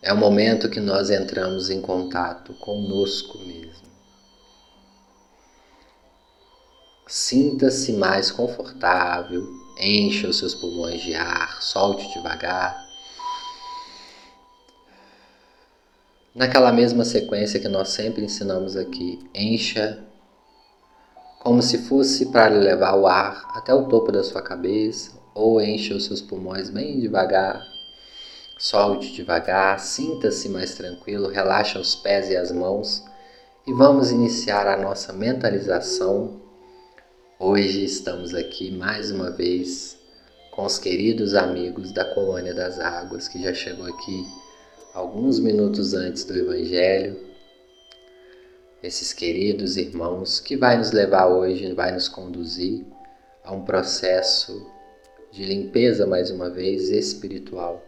[0.01, 3.89] É o momento que nós entramos em contato conosco mesmo.
[7.05, 9.45] Sinta-se mais confortável,
[9.77, 12.87] encha os seus pulmões de ar, solte devagar.
[16.33, 20.06] Naquela mesma sequência que nós sempre ensinamos aqui, encha
[21.47, 25.95] como se fosse para levar o ar até o topo da sua cabeça, ou encha
[25.95, 27.65] os seus pulmões bem devagar.
[28.59, 33.01] Solte devagar, sinta-se mais tranquilo, relaxa os pés e as mãos
[33.65, 36.41] e vamos iniciar a nossa mentalização.
[37.39, 39.97] Hoje estamos aqui mais uma vez
[40.51, 44.27] com os queridos amigos da Colônia das Águas que já chegou aqui
[44.93, 47.26] alguns minutos antes do Evangelho
[48.81, 52.85] esses queridos irmãos que vai nos levar hoje, vai nos conduzir
[53.43, 54.69] a um processo
[55.31, 57.83] de limpeza mais uma vez espiritual.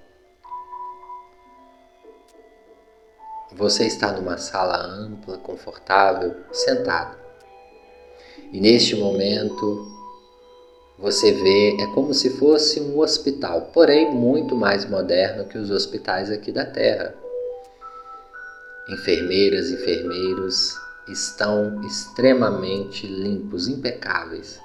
[3.52, 7.18] Você está numa sala ampla, confortável, sentado.
[8.52, 9.88] E neste momento
[10.98, 16.30] você vê, é como se fosse um hospital, porém muito mais moderno que os hospitais
[16.30, 17.16] aqui da Terra
[18.90, 20.76] enfermeiras, enfermeiros
[21.08, 24.60] estão extremamente limpos, impecáveis.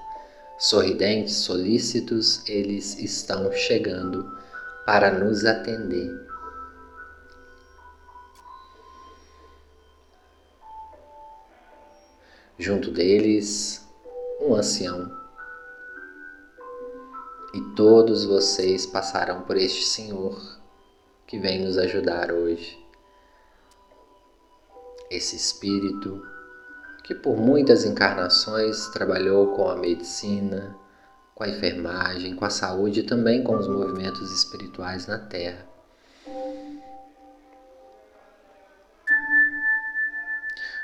[0.59, 4.27] Sorridentes, solícitos, eles estão chegando
[4.87, 6.11] para nos atender.
[12.59, 13.87] Junto deles,
[14.41, 15.13] um ancião.
[17.53, 20.61] E todos vocês passarão por este Senhor
[21.27, 22.84] que vem nos ajudar hoje
[25.17, 26.23] esse espírito
[27.03, 30.75] que por muitas encarnações trabalhou com a medicina,
[31.35, 35.67] com a enfermagem, com a saúde e também com os movimentos espirituais na Terra.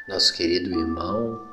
[0.06, 1.49] Nosso querido irmão,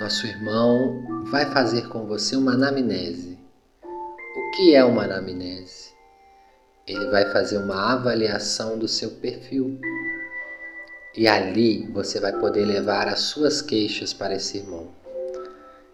[0.00, 3.38] nosso irmão vai fazer com você uma anamnese.
[3.84, 5.90] O que é uma anamnese?
[6.86, 9.78] Ele vai fazer uma avaliação do seu perfil.
[11.14, 14.88] E ali você vai poder levar as suas queixas para esse irmão.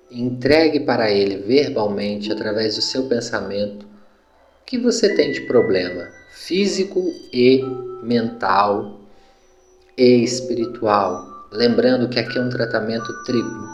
[0.08, 7.12] Entregue para ele verbalmente, através do seu pensamento, o que você tem de problema físico
[7.32, 7.60] e
[8.04, 9.00] mental
[9.98, 11.26] e espiritual.
[11.50, 13.65] Lembrando que aqui é um tratamento triplo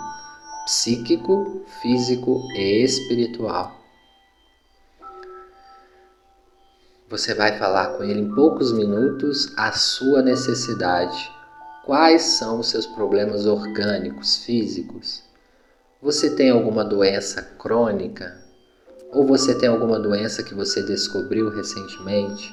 [0.64, 3.80] psíquico, físico e espiritual.
[7.08, 11.30] Você vai falar com ele em poucos minutos a sua necessidade.
[11.84, 15.22] Quais são os seus problemas orgânicos, físicos?
[16.00, 18.40] Você tem alguma doença crônica?
[19.12, 22.50] Ou você tem alguma doença que você descobriu recentemente?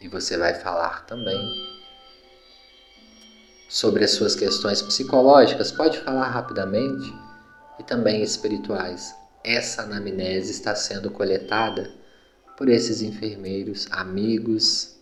[0.00, 1.40] E você vai falar também
[3.70, 7.14] sobre as suas questões psicológicas, pode falar rapidamente
[7.78, 9.14] e também espirituais.
[9.44, 11.88] Essa anamnese está sendo coletada
[12.56, 14.96] por esses enfermeiros, amigos.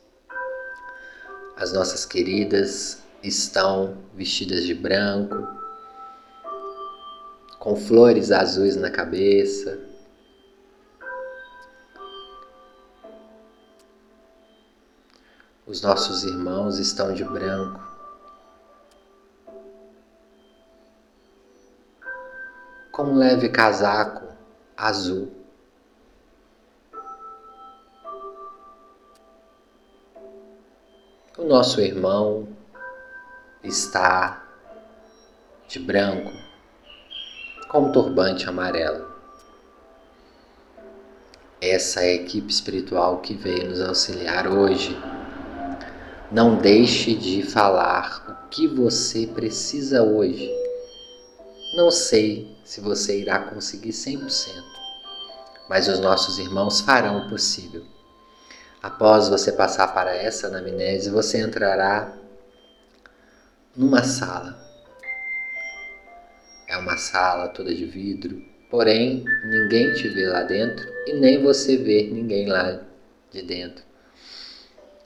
[1.56, 5.48] As nossas queridas estão vestidas de branco,
[7.58, 9.80] com flores azuis na cabeça.
[15.66, 17.87] Os nossos irmãos estão de branco.
[22.98, 24.26] Com um leve casaco
[24.76, 25.30] azul.
[31.38, 32.48] O nosso irmão
[33.62, 34.44] está
[35.68, 36.32] de branco,
[37.68, 39.06] com um turbante amarelo.
[41.60, 45.00] Essa é a equipe espiritual que veio nos auxiliar hoje.
[46.32, 50.57] Não deixe de falar o que você precisa hoje
[51.74, 54.64] não sei se você irá conseguir 100%,
[55.68, 57.84] mas os nossos irmãos farão o possível.
[58.82, 62.16] Após você passar para essa anamnese, você entrará
[63.76, 64.58] numa sala.
[66.66, 71.76] É uma sala toda de vidro, porém ninguém te vê lá dentro e nem você
[71.76, 72.80] vê ninguém lá
[73.30, 73.84] de dentro.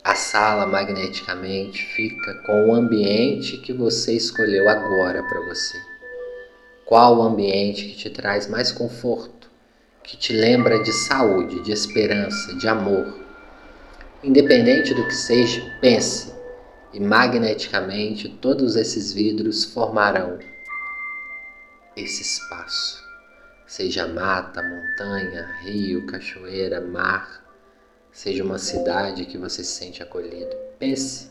[0.04, 5.91] A sala magneticamente fica com o ambiente que você escolheu agora para você.
[6.84, 9.42] Qual o ambiente que te traz mais conforto
[10.02, 13.18] que te lembra de saúde, de esperança, de amor.
[14.22, 16.32] Independente do que seja, pense
[16.92, 20.38] e magneticamente todos esses vidros formarão
[21.96, 23.02] esse espaço.
[23.66, 27.42] Seja mata, montanha, rio, cachoeira, mar,
[28.10, 30.54] seja uma cidade que você se sente acolhido.
[30.78, 31.30] Pense,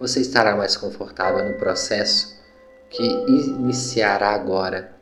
[0.00, 2.37] você estará mais confortável no processo
[2.90, 4.96] que iniciará agora,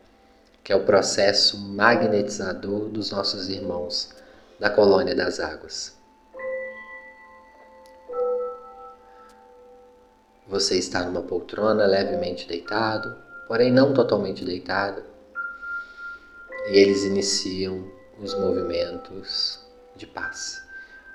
[0.62, 4.10] que é o processo magnetizador dos nossos irmãos
[4.58, 5.96] da colônia das águas.
[10.48, 13.16] Você está numa poltrona levemente deitado,
[13.48, 15.02] porém não totalmente deitado,
[16.68, 19.60] e eles iniciam os movimentos
[19.94, 20.62] de paz.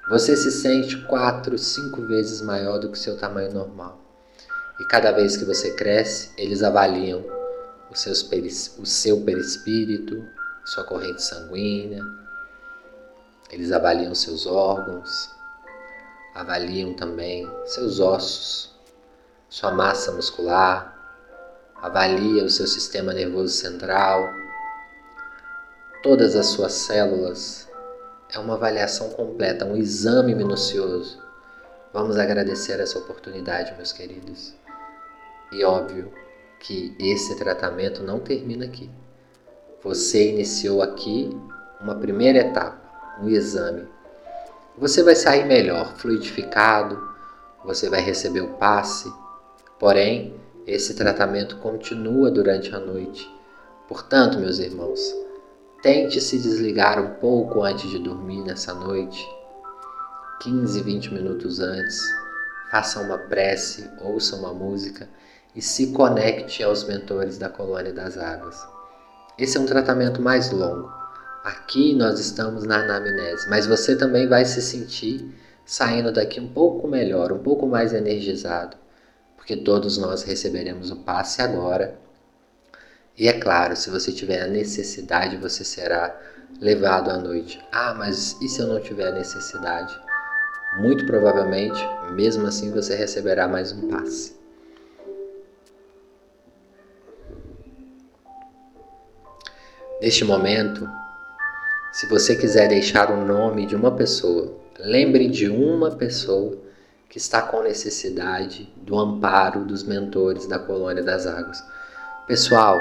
[0.10, 4.01] Você se sente quatro, cinco vezes maior do que seu tamanho normal.
[4.82, 7.24] E cada vez que você cresce, eles avaliam
[7.92, 8.28] o, seus
[8.80, 10.28] o seu perispírito,
[10.66, 12.04] sua corrente sanguínea,
[13.52, 15.30] eles avaliam seus órgãos,
[16.34, 18.74] avaliam também seus ossos,
[19.48, 20.98] sua massa muscular,
[21.76, 24.34] avalia o seu sistema nervoso central,
[26.02, 27.70] todas as suas células.
[28.34, 31.22] É uma avaliação completa, um exame minucioso.
[31.94, 34.60] Vamos agradecer essa oportunidade, meus queridos.
[35.52, 36.12] E óbvio
[36.60, 38.90] que esse tratamento não termina aqui.
[39.84, 41.30] Você iniciou aqui
[41.82, 42.80] uma primeira etapa,
[43.22, 43.88] um exame.
[44.78, 47.02] Você vai sair melhor, fluidificado,
[47.66, 49.12] você vai receber o passe,
[49.78, 53.30] porém, esse tratamento continua durante a noite.
[53.88, 55.02] Portanto, meus irmãos,
[55.82, 59.28] tente se desligar um pouco antes de dormir nessa noite.
[60.42, 62.00] 15, 20 minutos antes,
[62.72, 65.10] faça uma prece, ouça uma música
[65.56, 68.58] e se conecte aos mentores da colônia das águas.
[69.38, 70.92] Esse é um tratamento mais longo.
[71.44, 75.34] Aqui nós estamos na anamnese, mas você também vai se sentir
[75.66, 78.82] saindo daqui um pouco melhor, um pouco mais energizado
[79.42, 82.00] porque todos nós receberemos o passe agora.
[83.18, 86.16] E é claro, se você tiver a necessidade, você será
[86.60, 87.60] levado à noite.
[87.72, 90.00] Ah, mas e se eu não tiver a necessidade?
[90.80, 91.82] Muito provavelmente,
[92.14, 94.40] mesmo assim, você receberá mais um passe.
[100.02, 100.90] Neste momento,
[101.92, 106.58] se você quiser deixar o nome de uma pessoa, lembre de uma pessoa
[107.08, 111.64] que está com necessidade do amparo dos mentores da colônia das águas.
[112.26, 112.80] Pessoal,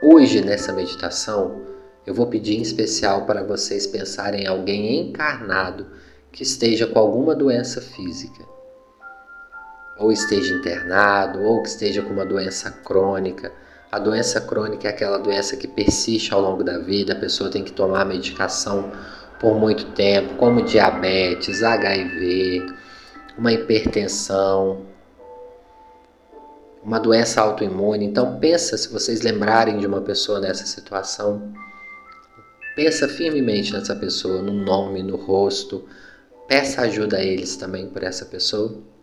[0.00, 1.62] hoje nessa meditação
[2.06, 5.88] eu vou pedir em especial para vocês pensarem em alguém encarnado
[6.30, 8.44] que esteja com alguma doença física,
[9.98, 13.50] ou esteja internado, ou que esteja com uma doença crônica.
[13.90, 17.62] A doença crônica é aquela doença que persiste ao longo da vida, a pessoa tem
[17.62, 18.90] que tomar medicação
[19.38, 22.66] por muito tempo, como diabetes, HIV,
[23.38, 24.86] uma hipertensão,
[26.82, 28.06] uma doença autoimune.
[28.06, 31.52] Então pensa se vocês lembrarem de uma pessoa nessa situação,
[32.74, 35.84] pensa firmemente nessa pessoa, no nome, no rosto.
[36.48, 38.95] Peça ajuda a eles também por essa pessoa.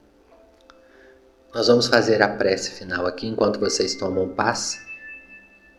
[1.53, 4.83] Nós vamos fazer a prece final aqui enquanto vocês tomam passe.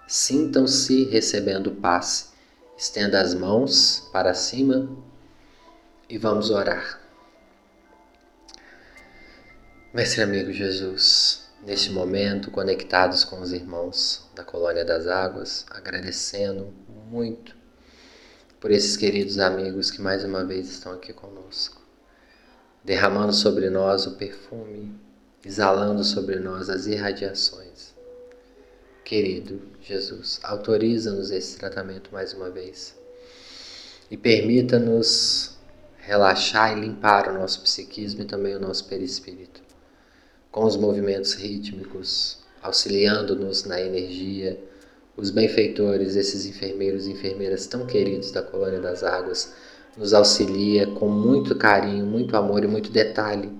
[0.07, 2.27] Sintam-se recebendo passe.
[2.79, 4.89] Estenda as mãos para cima
[6.09, 7.01] e vamos orar.
[9.93, 16.73] Mestre amigo Jesus, neste momento, conectados com os irmãos da Colônia das Águas, agradecendo
[17.11, 17.57] muito
[18.61, 21.83] por esses queridos amigos que mais uma vez estão aqui conosco,
[22.85, 25.04] derramando sobre nós o perfume,
[25.45, 27.95] exalando sobre nós as irradiações.
[29.05, 32.95] Querido Jesus, autoriza-nos esse tratamento mais uma vez
[34.11, 35.57] e permita-nos
[35.99, 39.63] relaxar e limpar o nosso psiquismo e também o nosso perispírito
[40.55, 44.57] com os movimentos rítmicos, auxiliando-nos na energia,
[45.17, 49.53] os benfeitores, esses enfermeiros e enfermeiras tão queridos da Colônia das Águas,
[49.97, 53.51] nos auxilia com muito carinho, muito amor e muito detalhe,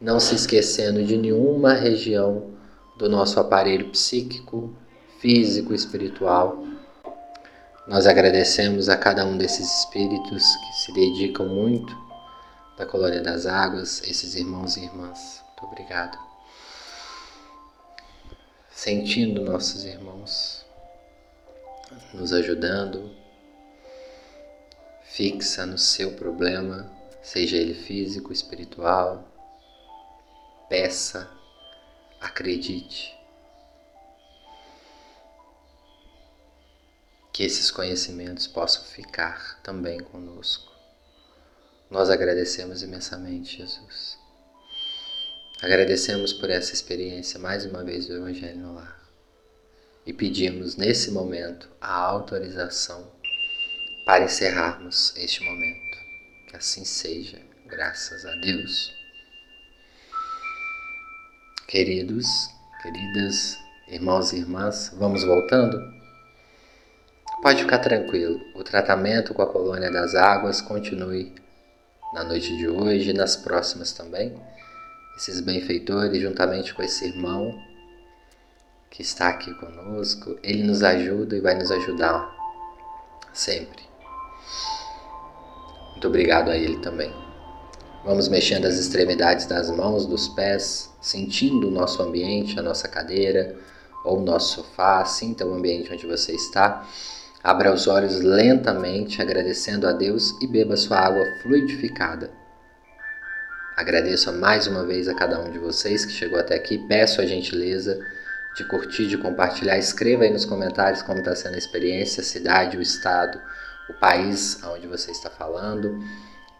[0.00, 2.50] não se esquecendo de nenhuma região
[2.96, 4.74] do nosso aparelho psíquico,
[5.20, 6.64] físico espiritual.
[7.86, 11.96] Nós agradecemos a cada um desses espíritos que se dedicam muito
[12.76, 15.42] da Colônia das Águas, esses irmãos e irmãs.
[15.46, 16.18] Muito obrigado.
[18.70, 20.66] Sentindo nossos irmãos
[22.12, 23.10] nos ajudando,
[25.04, 26.90] fixa no seu problema,
[27.22, 29.24] seja ele físico, espiritual,
[30.68, 31.30] peça,
[32.20, 33.16] acredite.
[37.36, 40.72] que esses conhecimentos possam ficar também conosco.
[41.90, 44.18] Nós agradecemos imensamente, Jesus.
[45.60, 49.06] Agradecemos por essa experiência mais uma vez do Evangelho no Lar
[50.06, 53.12] e pedimos nesse momento a autorização
[54.06, 55.98] para encerrarmos este momento.
[56.48, 58.94] Que assim seja, graças a Deus.
[61.68, 62.48] Queridos,
[62.80, 63.58] queridas,
[63.88, 65.76] irmãos e irmãs, vamos voltando?
[67.42, 71.34] Pode ficar tranquilo, o tratamento com a colônia das águas continue
[72.14, 74.40] na noite de hoje e nas próximas também.
[75.16, 77.60] Esses benfeitores, juntamente com esse irmão
[78.88, 82.32] que está aqui conosco, ele nos ajuda e vai nos ajudar
[83.32, 83.82] sempre.
[85.90, 87.25] Muito obrigado a ele também.
[88.06, 93.56] Vamos mexendo as extremidades das mãos, dos pés, sentindo o nosso ambiente, a nossa cadeira
[94.04, 95.04] ou o nosso sofá.
[95.04, 96.86] Sinta o ambiente onde você está.
[97.42, 102.30] Abra os olhos lentamente, agradecendo a Deus e beba sua água fluidificada.
[103.76, 106.78] Agradeço mais uma vez a cada um de vocês que chegou até aqui.
[106.86, 107.98] Peço a gentileza
[108.56, 109.78] de curtir, de compartilhar.
[109.78, 113.40] Escreva aí nos comentários como está sendo a experiência, a cidade, o estado,
[113.90, 115.98] o país onde você está falando.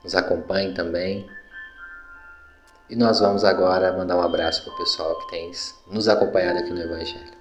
[0.06, 1.28] Nos acompanhe também.
[2.88, 5.50] E nós vamos agora mandar um abraço para o pessoal que tem
[5.90, 7.34] nos acompanhado aqui no Evangelho.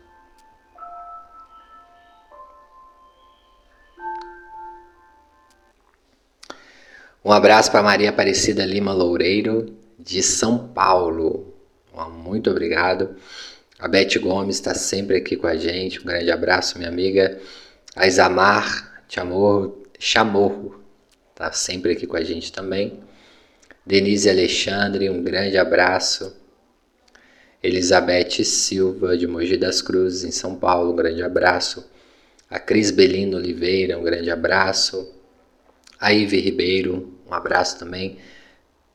[7.24, 11.54] Um abraço para Maria Aparecida Lima Loureiro, de São Paulo.
[12.14, 13.16] Muito obrigado.
[13.78, 16.02] A Beth Gomes está sempre aqui com a gente.
[16.02, 17.40] Um grande abraço, minha amiga.
[17.96, 20.85] A Isamar Chamorro, Chamorro
[21.36, 22.98] está sempre aqui com a gente também.
[23.86, 26.34] Denise Alexandre, um grande abraço.
[27.62, 31.86] Elizabeth Silva, de Mogi das Cruzes, em São Paulo, um grande abraço.
[32.50, 35.14] A Cris Belino Oliveira, um grande abraço.
[36.00, 38.18] A Ive Ribeiro, um abraço também.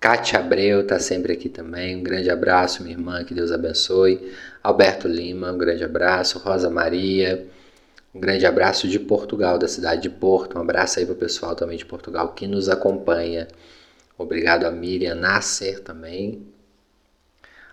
[0.00, 1.96] Kátia Abreu está sempre aqui também.
[1.96, 4.32] Um grande abraço, minha irmã, que Deus abençoe.
[4.62, 6.38] Alberto Lima, um grande abraço.
[6.38, 7.46] Rosa Maria,
[8.12, 10.58] um grande abraço de Portugal, da cidade de Porto.
[10.58, 13.46] Um abraço aí para o pessoal também de Portugal que nos acompanha.
[14.18, 16.44] Obrigado a Miriam Nasser também.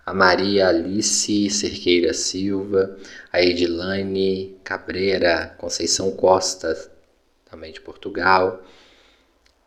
[0.06, 2.96] A Maria Alice Cerqueira Silva,
[3.32, 6.74] a Edilane Cabreira Conceição Costa,
[7.50, 8.62] também de Portugal.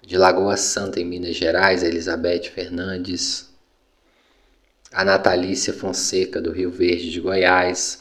[0.02, 3.50] De Lagoa Santa, em Minas Gerais, a Elizabeth Fernandes.
[4.92, 8.01] A Natalícia Fonseca, do Rio Verde de Goiás.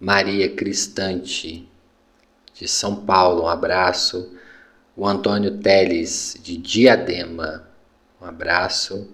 [0.00, 1.68] Maria Cristante,
[2.54, 4.36] de São Paulo, um abraço
[4.96, 7.68] o Antônio Teles, de Diadema,
[8.20, 9.06] um abraço.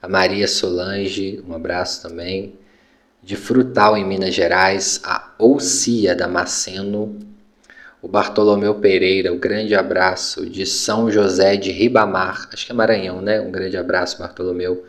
[0.00, 2.54] A Maria Solange, um abraço também.
[3.20, 7.18] De Frutal, em Minas Gerais, a Oucia Damasceno.
[8.00, 10.48] O Bartolomeu Pereira, um grande abraço.
[10.48, 13.40] De São José de Ribamar, acho que é Maranhão, né?
[13.40, 14.84] Um grande abraço, Bartolomeu.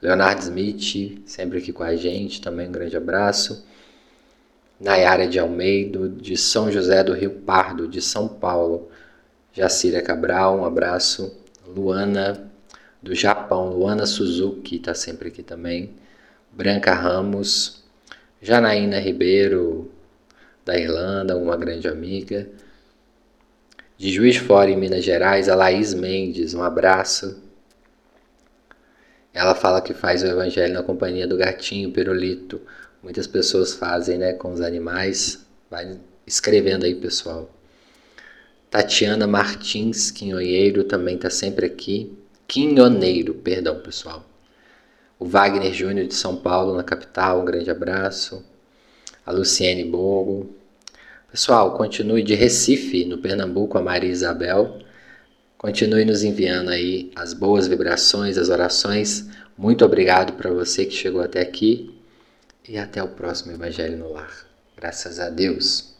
[0.00, 3.62] Leonardo Smith, sempre aqui com a gente, também um grande abraço.
[4.82, 8.90] Nayara de Almeida, de São José do Rio Pardo, de São Paulo.
[9.52, 11.40] Jacira Cabral, um abraço.
[11.64, 12.50] Luana
[13.00, 15.90] do Japão, Luana Suzuki está sempre aqui também.
[16.50, 17.84] Branca Ramos,
[18.40, 19.88] Janaína Ribeiro
[20.64, 22.48] da Irlanda, uma grande amiga.
[23.96, 27.40] De Juiz Fora, em Minas Gerais, a Laís Mendes, um abraço.
[29.32, 32.60] Ela fala que faz o evangelho na companhia do gatinho Pirulito.
[33.02, 35.44] Muitas pessoas fazem, né, com os animais.
[35.68, 37.50] Vai escrevendo aí, pessoal.
[38.70, 42.16] Tatiana Martins Quinhoneiro também está sempre aqui.
[42.46, 44.24] Quinhoneiro, perdão, pessoal.
[45.18, 48.44] O Wagner Júnior de São Paulo, na capital, um grande abraço.
[49.26, 50.54] A Luciene Bogo.
[51.30, 54.78] Pessoal, continue de Recife, no Pernambuco, a Maria Isabel.
[55.58, 59.28] Continue nos enviando aí as boas vibrações, as orações.
[59.56, 62.01] Muito obrigado para você que chegou até aqui.
[62.68, 64.46] E até o próximo Evangelho no Lar.
[64.76, 65.91] Graças a Deus.